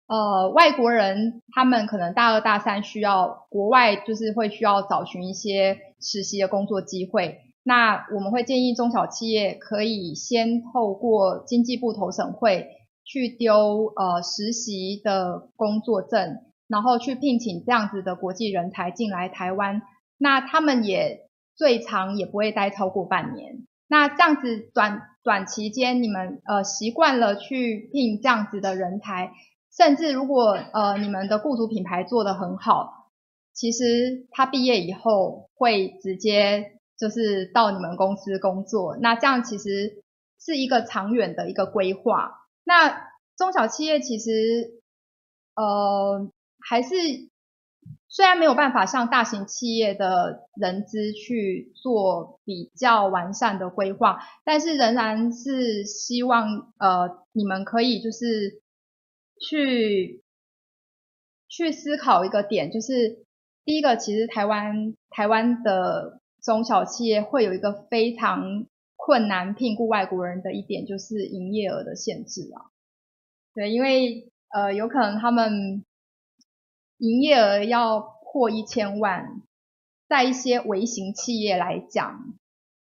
[0.08, 12.68] 呃外国人他们可能大二大三需要国外就是会需要找寻一些实习的工作机会，那我们会建议中小企业可以先透过经济部投审会。
[13.08, 19.82] 去丢呃实习的工作证，然后去聘请这样子的国际人才进来台湾，
[20.18, 23.66] 那他们也最长也不会待超过半年。
[23.88, 29.32] 那这样子短短期间，你们呃习惯了去聘这样子的人才，
[29.74, 33.10] 甚至如果呃你们的雇主品牌做得很好，
[33.54, 40.04] 其实他毕业以后会直接就是到你们公司工作，那这样其实
[40.38, 42.44] 是一个长远的一个规划。
[42.68, 44.82] 那中小企业其实，
[45.56, 46.96] 呃，还是
[48.10, 58.62] 虽然没有办法像大型企业的人资去做比较完善的规划，但是仍然是希望呃你们可以就是
[59.40, 60.22] 去
[61.48, 63.24] 去思考一个点，就是
[63.64, 68.66] 第一个，其实台湾台湾的中小企业会有一个非常
[69.08, 72.76] 困难聘雇外国人的一点就是营业额的限制啊。
[73.54, 75.86] 对，因为呃，有可能他们
[76.98, 79.42] 营业额要破一千万，
[80.10, 82.34] 在一些微型企业来讲，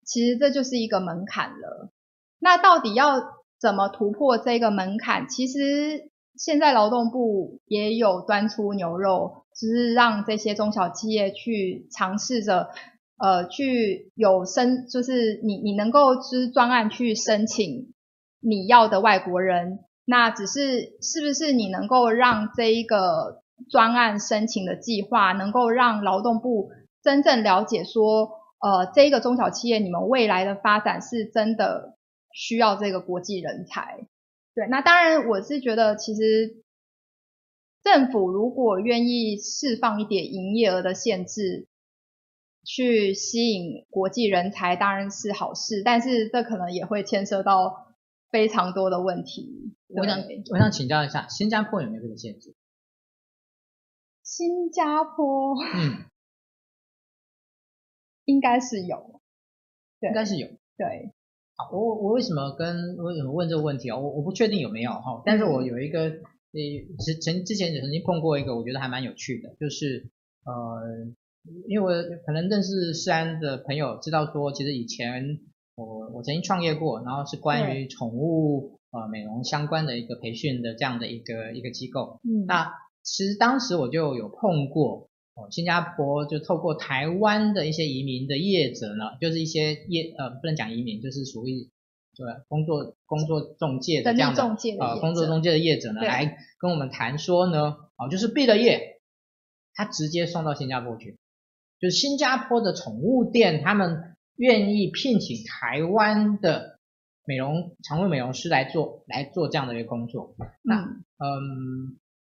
[0.06, 1.90] 其实这就是一个门槛了。
[2.38, 3.20] 那到底要
[3.60, 5.28] 怎么突破这个门槛？
[5.28, 12.70] 其实现在劳动部也有端出牛肉，就是让这些中小企业去尝试着，
[13.18, 17.92] 呃，去有申，就是你你能够就是专案去申请
[18.40, 19.80] 你要的外国人。
[20.04, 26.70] 那只是是不是你能够让这一个专案申请的计划，能够让劳动部
[27.02, 31.96] 真正了解说，呃，这一个中小企业你们未来的发展是真的
[32.32, 34.06] 需要这个国际人才？
[34.54, 36.62] 对，那当然我是觉得，其实
[37.82, 41.66] 政府如果愿意释放一点营业额的限制，
[42.66, 47.86] 去吸引国际人才，当然是好事，但是这可能也会牵涉到。
[48.28, 50.18] 非常多的问题，我想
[50.50, 52.54] 我想请教一下，新加坡有没有这个限制？
[54.22, 56.04] 新加坡，嗯，
[58.26, 59.20] 应该是有，
[60.00, 61.14] 对，应该是有，对。
[61.54, 63.96] 好，我我为什么跟我怎么问这个问题啊？
[63.96, 66.20] 我我不确定有没有哈，但是我有一个呃，
[67.22, 70.10] 曾之前曾经碰过一个，我觉得还蛮有趣的，就是
[70.44, 71.14] 呃，
[71.68, 75.40] 因为我可能认识思安的朋友知道说，其实以前。
[75.78, 82.18] 我我曾经创业过，然后是关于宠物呃美容相关的一个培训的这样的一个一个机构。
[82.24, 82.72] 嗯，那
[83.02, 91.68] 其实当时我就有碰过哦，新加坡就透过台湾的一些移民的业者呢，就是一些业呃不能讲移民，就是属于
[92.16, 94.42] 对工作工作中介的这样的
[94.80, 99.02] 呃工作中介的业者呢，来跟我们谈说呢，哦就是毕了业，
[99.74, 101.18] 他直接送到新加坡去，
[101.80, 104.12] 就是新加坡的宠物店他们。
[104.38, 106.78] 愿意聘请台湾的
[107.24, 111.96] 美容宠物美容师来做来做这样的一个工作，那嗯，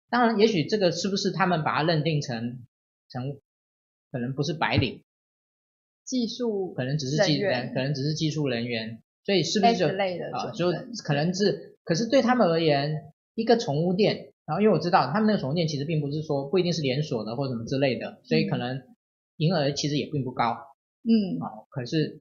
[0.09, 2.65] 当然，也许这个是不是他们把它认定成
[3.09, 3.37] 成
[4.13, 5.03] 可能不是白领，
[6.05, 10.71] 技术可能只是技人，可能只是技术人员，所以是不是就啊就
[11.03, 18.81] 可能是，可是对他们而言，一个宠物店，然后因为我知道他们那个宠物店其实并不是说不一定是连锁的或什么之类的，所以可能
[19.39, 20.55] 营业额其实也并不高。
[21.01, 22.19] 嗯，好，可是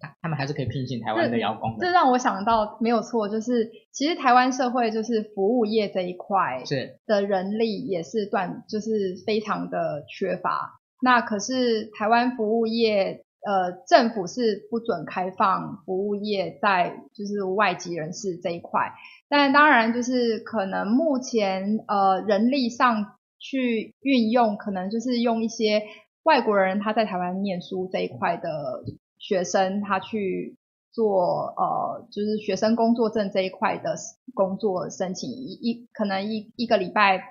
[0.00, 1.84] 他他们还是可以聘请台湾的劳工的。
[1.84, 10.80] 这让我想到没有错，就是其实台湾社会就是服务业这一块是的人力也是断，就是非常的缺乏。
[11.02, 18.92] 那可是台湾服务业，呃，政府是不准开放服务业在就是外籍人士这一块。
[19.28, 25.82] 但当然就是可能目前呃人力上去运用，可能就是用一些。
[26.26, 28.82] 外国人他在台湾念书这一块的
[29.16, 30.56] 学生，他去
[30.90, 33.94] 做呃，就是学生工作证这一块的
[34.34, 37.22] 工作申请，一一可能一一个礼拜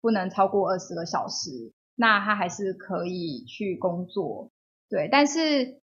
[0.00, 4.50] 不能超过二十个小时，那他还是可以去工作，
[4.90, 5.08] 对。
[5.08, 5.78] 但是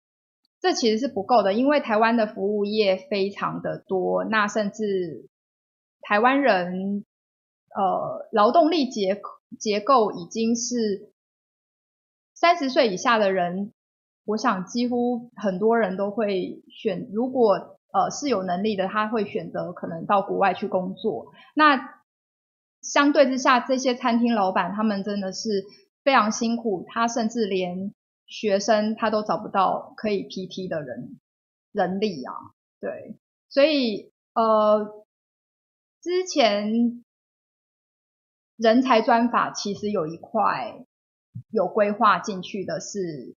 [0.61, 5.27] 这其实是不够的，因为台湾的服务业非常的多，那甚至
[5.99, 7.03] 台湾人
[7.75, 9.19] 呃劳动力结
[9.59, 11.11] 结构已经是。
[12.39, 13.73] 三十岁以下的人，
[14.23, 21.33] 我想几乎很多人都会选，如果呃是有能力的，他会选择可能到国外去工作。
[21.55, 22.03] 那
[22.83, 25.65] 相对之下，这些餐厅老板他们真的是
[26.03, 27.91] 非常辛苦，他甚至连
[28.27, 31.19] 学生他都找不到可以 PT 的人
[31.71, 32.33] 人力啊，
[32.79, 33.17] 对，
[33.49, 35.03] 所以呃
[36.03, 37.03] 之前
[38.57, 40.85] 人才专法其实有一块。
[41.51, 43.35] 有规划进去的是，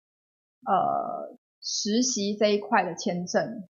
[0.66, 3.68] 呃，实习这一块的签证，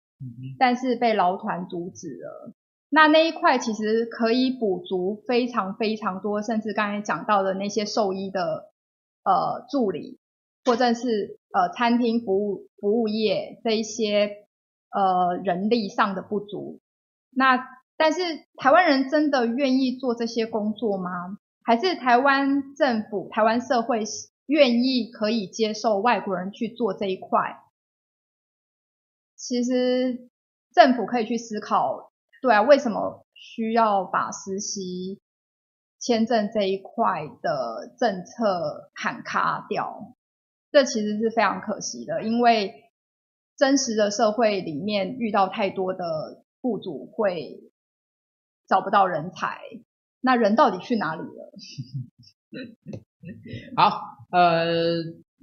[0.59, 2.53] 但是被劳团阻止了。
[2.89, 8.71] 那那一块其实可以补足非常非常多，甚至刚才讲到的那些兽医的
[9.25, 10.19] 呃助理，
[10.65, 14.47] 或者是呃餐厅服务服务业这一些
[14.91, 16.81] 呃人力上的不足。
[17.31, 17.67] 那
[17.97, 18.21] 但是
[18.57, 21.39] 台湾人真的愿意做这些工作吗？
[21.65, 24.05] 还是台湾政府、台湾社会
[24.47, 27.61] 愿意可以接受外国人去做这一块？
[29.37, 30.29] 其实
[30.73, 35.21] 政府可以去思考，对啊，为什么需要把实习
[35.99, 40.15] 签证这一块的政策砍卡掉？
[40.71, 42.91] 这其实是非常可惜的，因为
[43.57, 47.71] 真实的社会里面遇到太多的雇主会
[48.67, 49.61] 找不到人才。
[50.23, 51.53] 那人到底去哪里了？
[53.77, 54.77] 好，呃，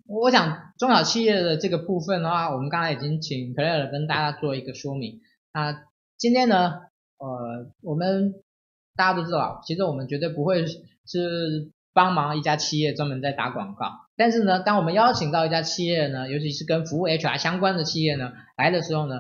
[0.07, 5.21] 我想中小企业的这个部分的话，我们刚才已经请 Claire 跟大家做一个说明。
[5.53, 5.83] 那
[6.17, 6.81] 今天呢，
[7.17, 8.33] 呃，我们
[8.95, 13.91] 大家都知道，其实我们绝对不会是帮忙一家企业专门在打广告。
[14.15, 19.15] 但是呢，当我们邀请到一家企业呢，尤其是跟服务 HR 相关的企业呢来的时候呢，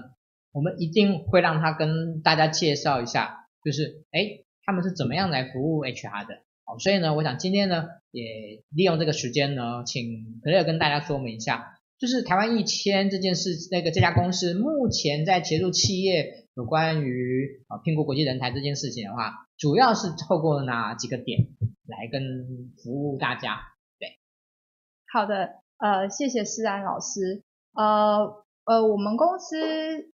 [0.51, 6.43] 我们一定会让他跟大家介绍一下，就是诶，他们是怎么样来服务 HR 的。
[6.77, 21.47] 所以呢，我想今天呢，也利用这个时间呢，请 Clare 跟大家说明一下，就是台湾一千这件事，那个这家公司目前在协助企业有关于啊聘雇国际人才这件事情的话，主要是透过哪几个点
[21.87, 23.61] 来跟服务大家？
[23.97, 24.19] 对，
[25.11, 25.49] 好的，
[25.79, 27.41] 呃，谢谢诗安老师，
[27.73, 30.11] 呃呃，我们公司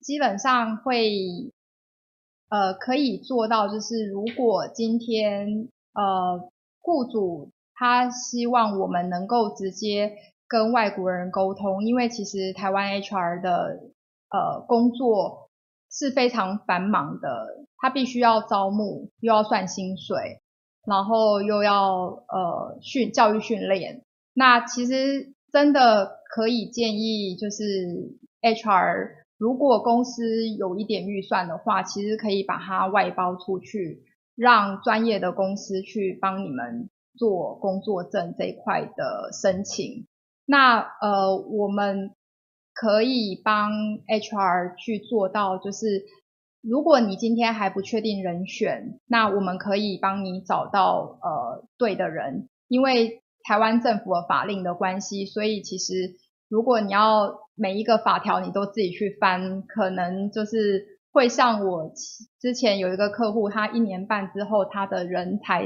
[0.00, 1.52] 基本上会
[2.48, 10.12] 呃可以做到，就是如果今天呃，雇主他希望我们能够直接
[10.46, 13.80] 跟外国人沟通，因为其实台湾 HR 的
[14.30, 15.50] 呃工作
[15.90, 20.40] 是非常繁忙的，他必须要招募，又要算薪水，
[20.86, 24.02] 然后又要呃训教育训练。
[24.34, 34.04] 那其实真的可以建议，就是 HR 如果公司有一点预算的话，其实可以把它外包出去。
[34.40, 40.06] 让专业的公司去帮你们做工作证这一块的申请。
[40.46, 42.12] 那呃，我们
[42.72, 43.72] 可以帮
[44.06, 46.04] HR 去做到，就是
[46.62, 52.48] 如果你今天还不确定人选，那我们可以帮你找到呃对的人。
[52.68, 56.14] 因为台湾政府的法令的关系，所以其实
[56.48, 60.96] 如果你要每一个法条你都自己去翻，可能就是。
[61.10, 61.90] 会像我
[62.38, 65.64] 之前有一个客户，他一年半之后，他的人才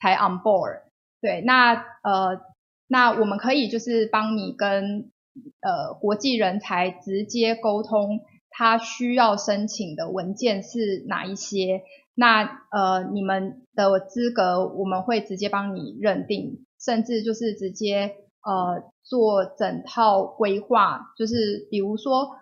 [0.00, 0.80] 才 on board。
[1.20, 2.40] 对，那呃，
[2.88, 5.12] 那我们可以就是帮你跟
[5.60, 8.20] 呃国际人才直接沟通，
[8.50, 11.82] 他需要申请的文件是哪一些？
[12.14, 22.36] 那呃，你们的资格我们会直接帮你认定，甚至就是直接呃做整套规划，就是比如说。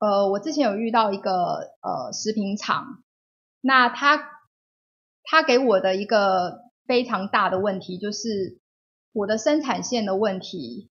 [0.00, 3.02] 呃，我之前有遇到一个呃食品厂，
[3.62, 4.28] 那他
[5.22, 8.58] 他给我的一个非常大的问题就是
[9.12, 10.90] 我的生产线的问题。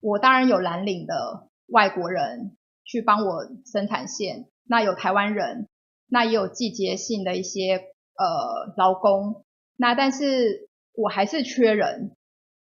[0.00, 5.66] 我当然有蓝领的外国人去帮我生产线，那有台湾人，
[6.06, 9.44] 那也有季节性的一些呃劳工，
[9.76, 12.14] 那但是我还是缺人，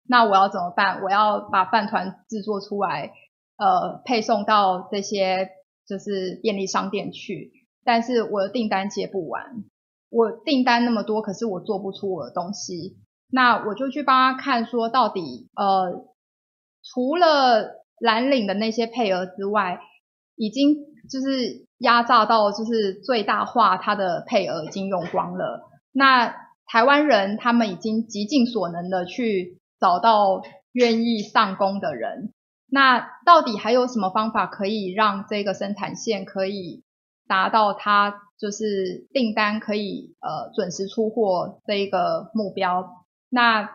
[0.08, 1.01] 那我要怎么办？
[1.03, 3.12] 我要把饭团制作出来，
[3.58, 5.49] 呃，配送到这些。
[5.88, 7.51] 就是便利商店去，
[7.84, 9.64] 但是我的订单接不完，
[10.10, 12.97] 我订单那么多，可是我做不出我的东西，
[13.30, 16.08] 那我就去帮他看，说到底，呃，
[16.82, 19.80] 除了蓝领的那些配额之外，
[20.36, 20.76] 已经
[21.08, 25.70] 就是压榨到就是最大化，他的配额已经用光了。
[25.91, 26.36] 那
[26.66, 32.34] 台湾人他们已经极尽所能的去找到愿意上工的人。
[32.67, 36.84] 那到底还有什么方法可以让这个生产线可以
[37.28, 43.05] 达到它就是订单可以呃准时出货这一个目标？
[43.30, 43.69] 那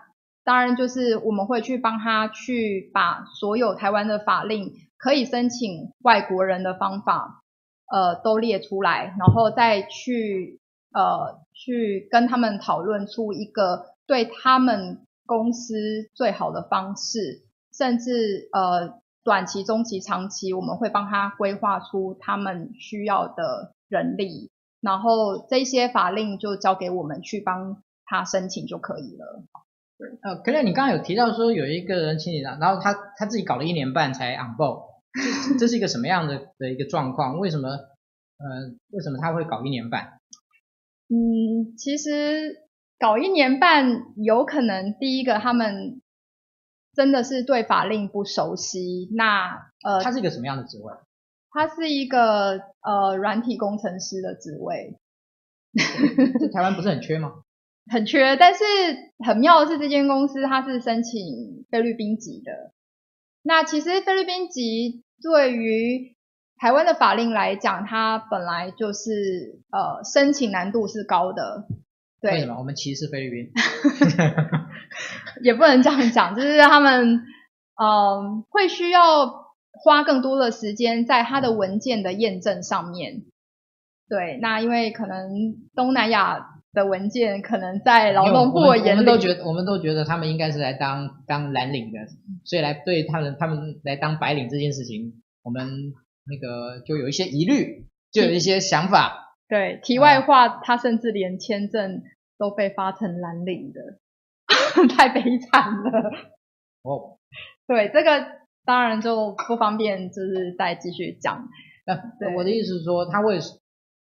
[0.45, 7.43] 当然就是我们会去帮他去把所有台湾的法令可以申请外国人的方法
[7.91, 10.61] 呃都列出来，然后再去
[10.93, 17.47] 呃去跟他们讨论出一个对他们公司最好的方式。
[17.73, 24.51] 甚至呃短期、中期、长期，我们会帮他规划出他们需要的人力，
[24.81, 29.45] 然后这些法令就交给我们去帮他申请就可以了。
[29.97, 34.83] 对，呃，Claire，你刚刚有提到说有一个人请你了，然后他他自己搞了一年半才 on board，
[35.49, 37.39] 这这是一个什么样的的一个状况？
[37.39, 40.19] 为什么呃为什么他会搞一年半？
[41.09, 42.57] 嗯，其实
[43.01, 46.01] 搞一年半有可能第一个他们。
[46.93, 50.93] 真的是对法令不熟悉，那呃，他是一个什么样的职位？
[51.53, 54.99] 他是一个呃软体工程师的职位。
[56.41, 57.45] 这台湾不是很缺吗？
[57.89, 58.65] 很缺，但是
[59.25, 62.73] 很妙的是，这间公司它是申请菲律宾籍的。
[63.43, 66.17] 那其实菲律宾籍对于
[66.59, 71.69] 台湾的法令来讲，它本来就是呃申请难度是高的。
[72.21, 72.33] 对。
[72.33, 72.57] 为什么？
[72.59, 73.53] 我们歧视菲律宾？
[75.43, 77.25] 也不能这样讲，就是他们嗯、
[77.77, 83.23] 呃、会需要花更多的时间在他的文件的验证上面。
[84.09, 85.31] 对，那因为可能
[85.75, 91.99] 东南亚的文件，可能在劳动部的眼里，我们都觉得，我们都觉得他们应该是来当当蓝领的，
[92.45, 95.95] 所以来对他们他们来当白领这件事情，我们
[96.27, 99.29] 那个就有一些疑虑，就有一些想法。
[99.51, 102.05] 对，题外话，嗯、他甚至连签证
[102.39, 103.99] 都被发成蓝领的，
[104.97, 106.11] 太悲惨了。
[106.83, 107.19] 哦，
[107.67, 108.25] 对，这个
[108.65, 111.49] 当然就不方便，就是再继续讲。
[111.85, 113.41] 那、呃、我的意思是说，他为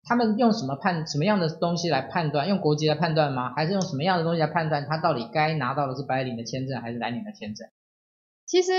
[0.03, 2.49] 他们用什么判什么样的东西来判断？
[2.49, 3.55] 用国籍来判断吗？
[3.55, 7.69] 还是用什么样的东西来判断他到底该拿到的是白领的签证还是蓝领的签证？
[8.47, 8.73] 其实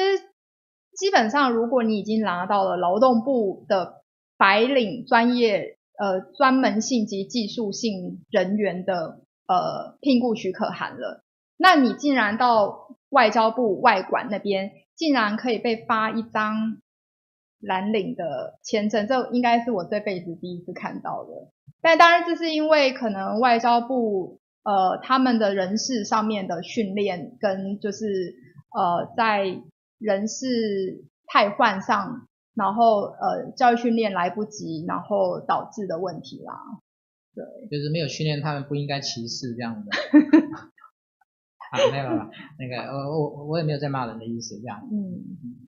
[0.98, 4.04] 基本上，如果你已经拿到了劳动部的
[4.38, 5.77] 白领专业。
[6.00, 11.24] 呃，专门性及技术性人员的呃聘雇许可函了，
[11.58, 16.78] 那你竟然到外交部外管那边，竟然可以被发一张
[17.60, 21.32] 蓝领的签证，这应该是我这辈子第一次看到的。
[21.82, 28.36] 但当然，这是因为可能外交部呃他们的人事上面的训练跟就是
[28.72, 29.64] 呃在
[29.98, 32.28] 人事汰换上。
[32.58, 36.54] 然后呃，教育训练来不及，然后导致的问题啦。
[37.36, 39.92] 对，就是没有训练他们不应该歧视这样的。
[41.70, 44.90] 啊，没有了，那个我我我也没有在骂人的意思，这样。
[44.92, 45.68] 嗯。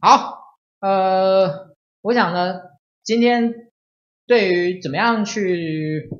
[0.00, 0.38] 好，
[0.78, 2.60] 呃，我想呢，
[3.02, 3.72] 今天
[4.28, 6.10] 对于怎么样去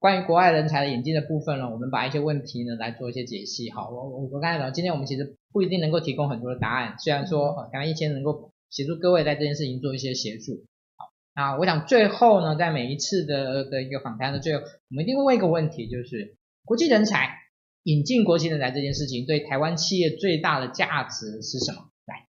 [0.00, 3.70] 关于国外人才的引进的部分呢，我们把一些问题呢来做一些解析。
[3.70, 8.50] 好，我我我刚才讲，今天我们其实不一定能够提供很多的答案，虽然说呃，刚刚一千能够。
[8.74, 10.66] 协助各位在这件事情做一些协助。
[10.96, 17.38] 好，那我想最后呢，在每一次的的一个访谈的最后，我们一定会问一个问题，就是国际人才
[17.84, 21.88] 引进国际人才这件事情对台湾企业最大的价值是什么？
[22.06, 22.26] 来，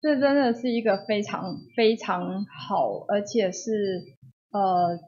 [0.00, 4.02] 这真的是一个非常非常好，而且是
[4.50, 4.98] 呃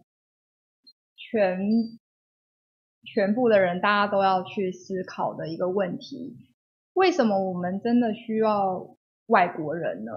[1.16, 1.58] 全
[3.02, 6.36] 全部的人大家都要去思考的一个问题。
[6.92, 8.96] 为什么我们真的需要？
[9.26, 10.12] 外国人呢？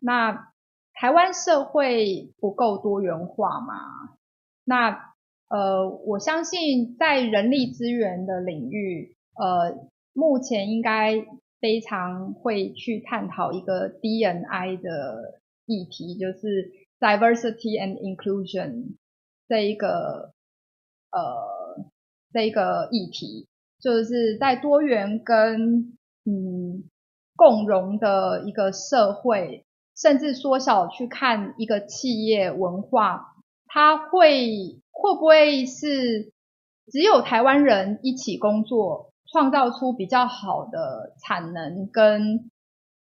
[0.00, 0.52] 那
[0.94, 4.16] 台湾社会不够多元化吗？
[4.64, 5.14] 那
[5.48, 11.14] 呃，我相信在人力资源的领域，呃，目前应该
[11.60, 18.96] 非常会去探讨一个 DNI 的议题，就是 diversity and inclusion
[19.48, 20.32] 这一个
[21.10, 21.90] 呃
[22.32, 23.46] 这一个议题，
[23.80, 26.84] 就是在多元跟嗯。
[27.42, 29.64] 共融的一个社会，
[29.96, 33.34] 甚至缩小去看一个企业文化，
[33.66, 36.30] 它会会不会是
[36.86, 42.48] 只有台湾人一起工作，创造出比较好的产能跟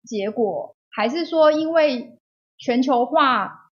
[0.02, 2.16] 结果，还是说因为
[2.56, 3.70] 全球化，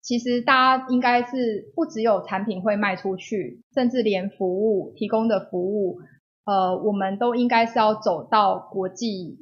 [0.00, 5.98] 其实大家应该是不只有产品会卖出去，甚至连服务提供的服务，
[6.44, 9.36] 呃，我们都应该是要走到国际。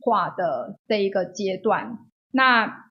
[0.00, 1.98] 化的这一个阶段，
[2.30, 2.86] 那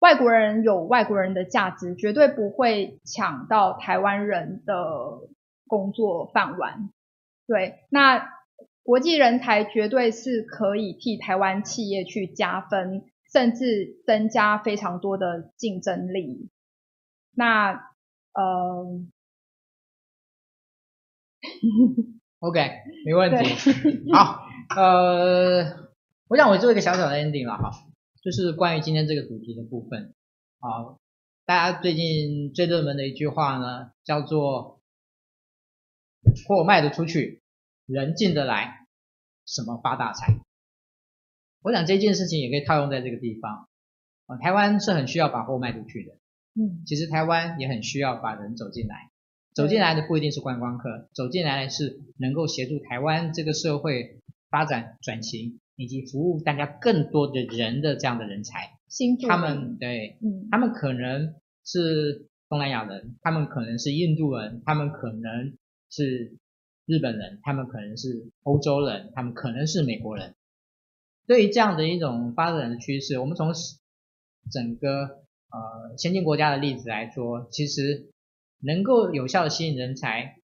[0.00, 5.20] 外国人有外国人的价值，绝对不会抢到台湾人的
[5.66, 6.90] 工作饭碗。
[7.46, 8.30] 对，那
[8.84, 13.02] 国际人才绝对是可以替台湾企业去加分，
[13.32, 16.48] 甚至增加非常多的竞争力。
[17.34, 17.72] 那
[18.34, 19.00] 呃，
[22.40, 22.70] OK，
[23.04, 24.12] 没问题。
[24.12, 24.42] 好，
[24.76, 25.87] 呃。
[26.28, 27.86] 我想我做一个小小的 ending 了哈，
[28.22, 30.14] 就是关于今天这个主题的部分
[30.58, 30.98] 啊，
[31.46, 34.82] 大家最近最热门的一句话呢，叫做
[36.46, 37.40] “货卖得出去，
[37.86, 38.86] 人进得来，
[39.46, 40.38] 什么发大财”。
[41.64, 43.66] 我想这件事情也可以套用在这个地方
[44.26, 46.12] 啊，台湾是很需要把货卖出去的，
[46.60, 49.10] 嗯，其实台湾也很需要把人走进来，
[49.54, 54.20] 走进来的不一定是观光客，走进来的是能够协助台湾这个社会
[54.50, 55.58] 发展转型。
[55.78, 58.76] 以及服务大家更多的人的这样的人才，
[59.28, 65.56] 他们对，嗯，他们可能是东南亚人，他们可能是印度人，他们可能
[65.88, 66.36] 是
[66.84, 70.34] 日本人，他们可能是欧洲人，他们可能是美国人。
[71.28, 73.52] 对于这样的一种发展的趋势，我们从
[74.50, 78.10] 整个呃先进国家的例子来说，其实
[78.58, 80.40] 能够有效的吸引人才，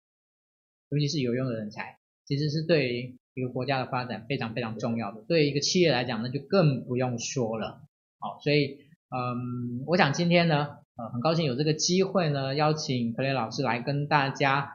[0.90, 3.16] 尤其是有用的人才，其实是对于。
[3.34, 7.82] 一个国家的发展非常非常重要的，对于一个企业来讲，那就更不用说了。
[8.20, 8.78] 好，所以，
[9.10, 14.70] 嗯，我想今天呢，呃，很高兴有这个机会呢，邀请克雷老师来跟大家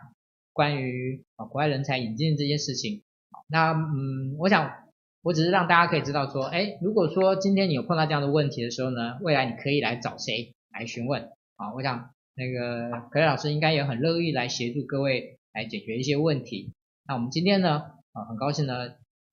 [0.52, 3.02] 关于啊国外人才引进这件事情。
[3.48, 4.72] 那，嗯，我想
[5.24, 11.30] 我只是让大家可以知道说，哎，如果说今天你有碰到这样的问题的时候呢，未来你可以来找谁来询问？
[11.56, 16.74] 啊，我想那个可雷老师应该也很乐意来协助各位来解决一些问题。
[17.08, 17.84] 那我们今天呢，
[18.20, 18.74] 呃，很高兴呢，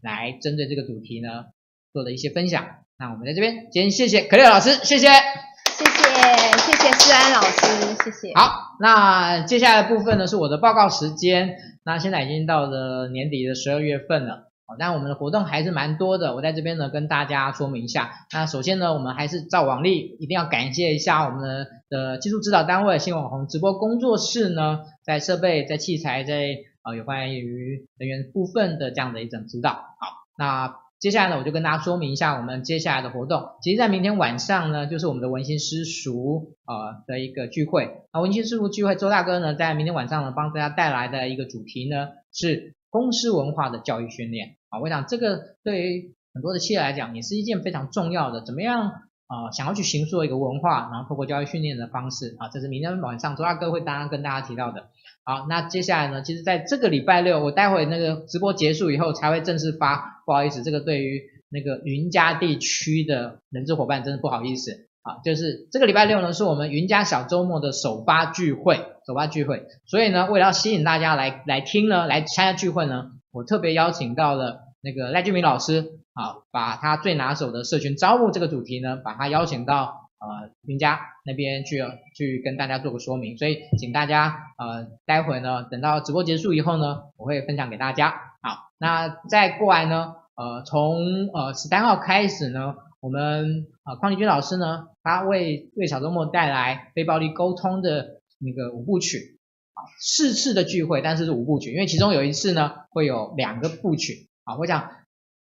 [0.00, 1.46] 来针对这个主题呢，
[1.92, 2.66] 做了一些分享。
[2.98, 8.34] 那我们在这边，今天谢谢可乐老师，谢谢，谢谢，谢谢思安老师，谢谢。
[8.34, 11.56] 好，那接下来的部分呢，是我的报告时间。
[11.84, 14.52] 那现在已经到了年底的十二月份了。
[14.66, 18.10] 好，但我们的活动还是蛮多的，我在这边呢跟大家说明一下。
[18.32, 26.56] 那首先呢，我们还是照往例，一定要感谢一下我们的的技术指导单位新网红直播工作室呢，在设备、在器材、在
[26.86, 29.72] 呃有关于人员部分的这样的一种指导。
[29.72, 33.50] 好，那接下来呢，我就跟大家说明一下我们接下来的活动。
[33.60, 38.02] 其实，在明天晚上呢，就是我们的文心私塾呃的一个聚会。
[38.12, 42.74] 那文心私塾聚会，周大哥呢在明天晚上呢帮大家带来的一个主题呢是。
[42.88, 48.90] 公司文化的教育训练啊，我想这个对于很多的企业来讲也是一件非常重要的，怎么样
[49.26, 54.88] 啊，想要去形塑一个文化，然后透过教育训练的方式啊，这是明天晚上周大哥会当然跟大家提到的。
[55.26, 64.86] 好，那接下来呢，其实在这个礼拜六，我待会那个直播结束以后才会正式发，不好意思，这个对于那个云家地区的人资伙伴真的不好意思。
[65.02, 69.66] 啊，就是这个礼拜六呢，是我们云家小周末的首发聚会，首发聚会。
[69.84, 81.82] 所以呢，为了要吸引大家来来听呢，来参加聚会呢，我特别邀请到了那个赖俊明老师，啊，把他最拿手的社群招募这个主题呢，把他邀请到呃云家那边去
[82.14, 83.36] 去跟大家做个说明。
[83.36, 88.10] 所以，请大家呃，待会呢，等到直播结束以后呢，我会分享给大家。
[88.40, 92.76] 好，那再过来呢，呃，从呃十三号开始呢。
[92.98, 99.38] 我们呃，邝丽君老师呢，他为为小周末带来非暴力沟通的那个五部曲
[99.74, 104.56] 啊，四次的聚会，但是是五部曲，因为其中有一次呢会有两个部曲啊。
[104.56, 104.90] 我想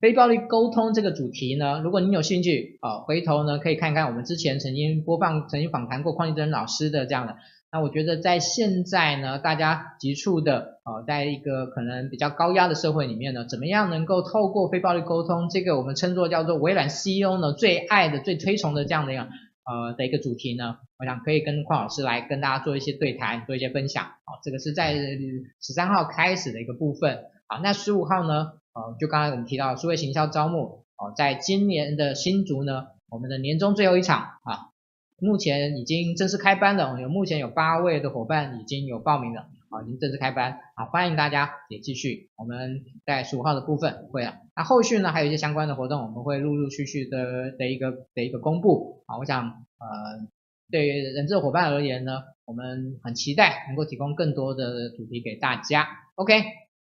[0.06, 7.38] 非暴力沟通这个主题呢，如果您有兴趣啊，回头呢可以看看我们之前曾经播放、曾经访谈过邝丽珍老师的这样的。
[7.72, 24.04] 那我觉得在现在呢，大家急促的呃，在一个可能比较高压的社会里面呢，怎么样能够透过非暴力沟通，这个我们称作叫做微软 CEO 呢最爱的、最推崇的这样的一个呃的一个主题呢，我想可以跟邝老师来跟大家做一些对谈，做一些分享。
[24.04, 24.94] 好，这个是在
[25.60, 27.24] 十三号开始的一个部分。
[27.48, 34.70] 好，那十五号呢，呃，就刚才我们提到数位行销招募，哦，在今年的新竹呢，我们的年终最后一场啊。
[35.18, 49.46] 目前已经正式开班了，有目前有八位的伙伴已经有报名了，啊，已经正式开班，啊，欢迎大家也继续，我们在十五号的部分会了，那后续呢还有一些相关的活动，我们会陆陆续续的的一个的一个公布，啊，我想
[49.80, 50.28] 呃，
[50.70, 56.44] 对于人资伙伴而言呢，我们很期待能够提供更多的主题给大家，OK，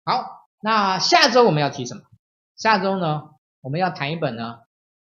[0.03, 2.01] 好，那下周我们要提什么？
[2.55, 3.25] 下周呢，
[3.61, 4.61] 我们要谈一本呢，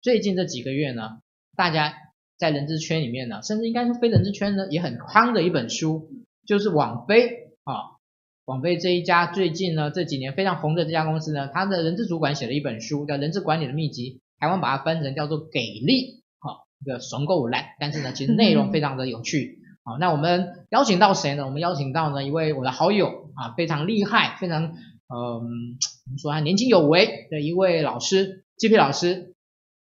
[0.01, 1.19] 最近这几个月呢，
[1.55, 1.93] 大家。
[2.37, 6.09] 在人资圈里面呢，甚至应该是非人资圈呢，也很夯的一本书，
[6.45, 7.95] 就是网飞啊，
[8.43, 19.95] 网飞这一家最近呢这几年非常红的这家公司呢，它的人资主管写了一本书，叫《人资管理的秘籍》，台湾把它分成叫做“给力”啊，一个怂够烂，但是呢，其实内容非常的有趣啊。
[20.01, 21.45] 那我们邀请到谁呢？
[21.45, 24.73] 我们邀请到呢一位我的好友啊，非常厉害，非常
[25.07, 29.33] 嗯，我们说他年轻有为的一位老师，GP 老师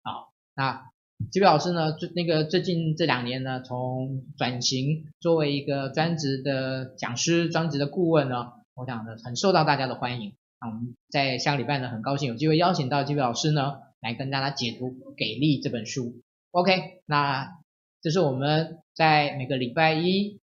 [0.04, 0.88] 啊，那。
[1.32, 10.36] GP 老师呢，最那个最近这两年呢，从转型作为一个专职的讲师、专职的顾问呢，我想呢很受到大家的欢迎。
[10.62, 16.22] 那我们在下个礼拜呢，很高兴有机会邀请到 GP 老师呢，来跟大家解读《给力》这本书。
[16.52, 17.58] OK，那
[18.04, 20.40] 这是我们在每个礼拜一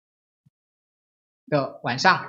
[1.48, 2.24] 的晚上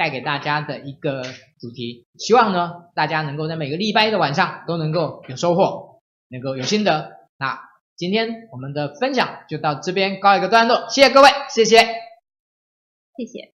[0.00, 1.20] 带给大家的一个
[1.60, 7.18] 主题，希望呢大家能够在每个礼拜一的晚上都能够有收获，能够有心得。
[7.36, 7.60] 那
[7.96, 11.76] 今天我们的分享就到这边告一个段落，谢谢各位，谢谢，
[13.18, 13.59] 谢谢。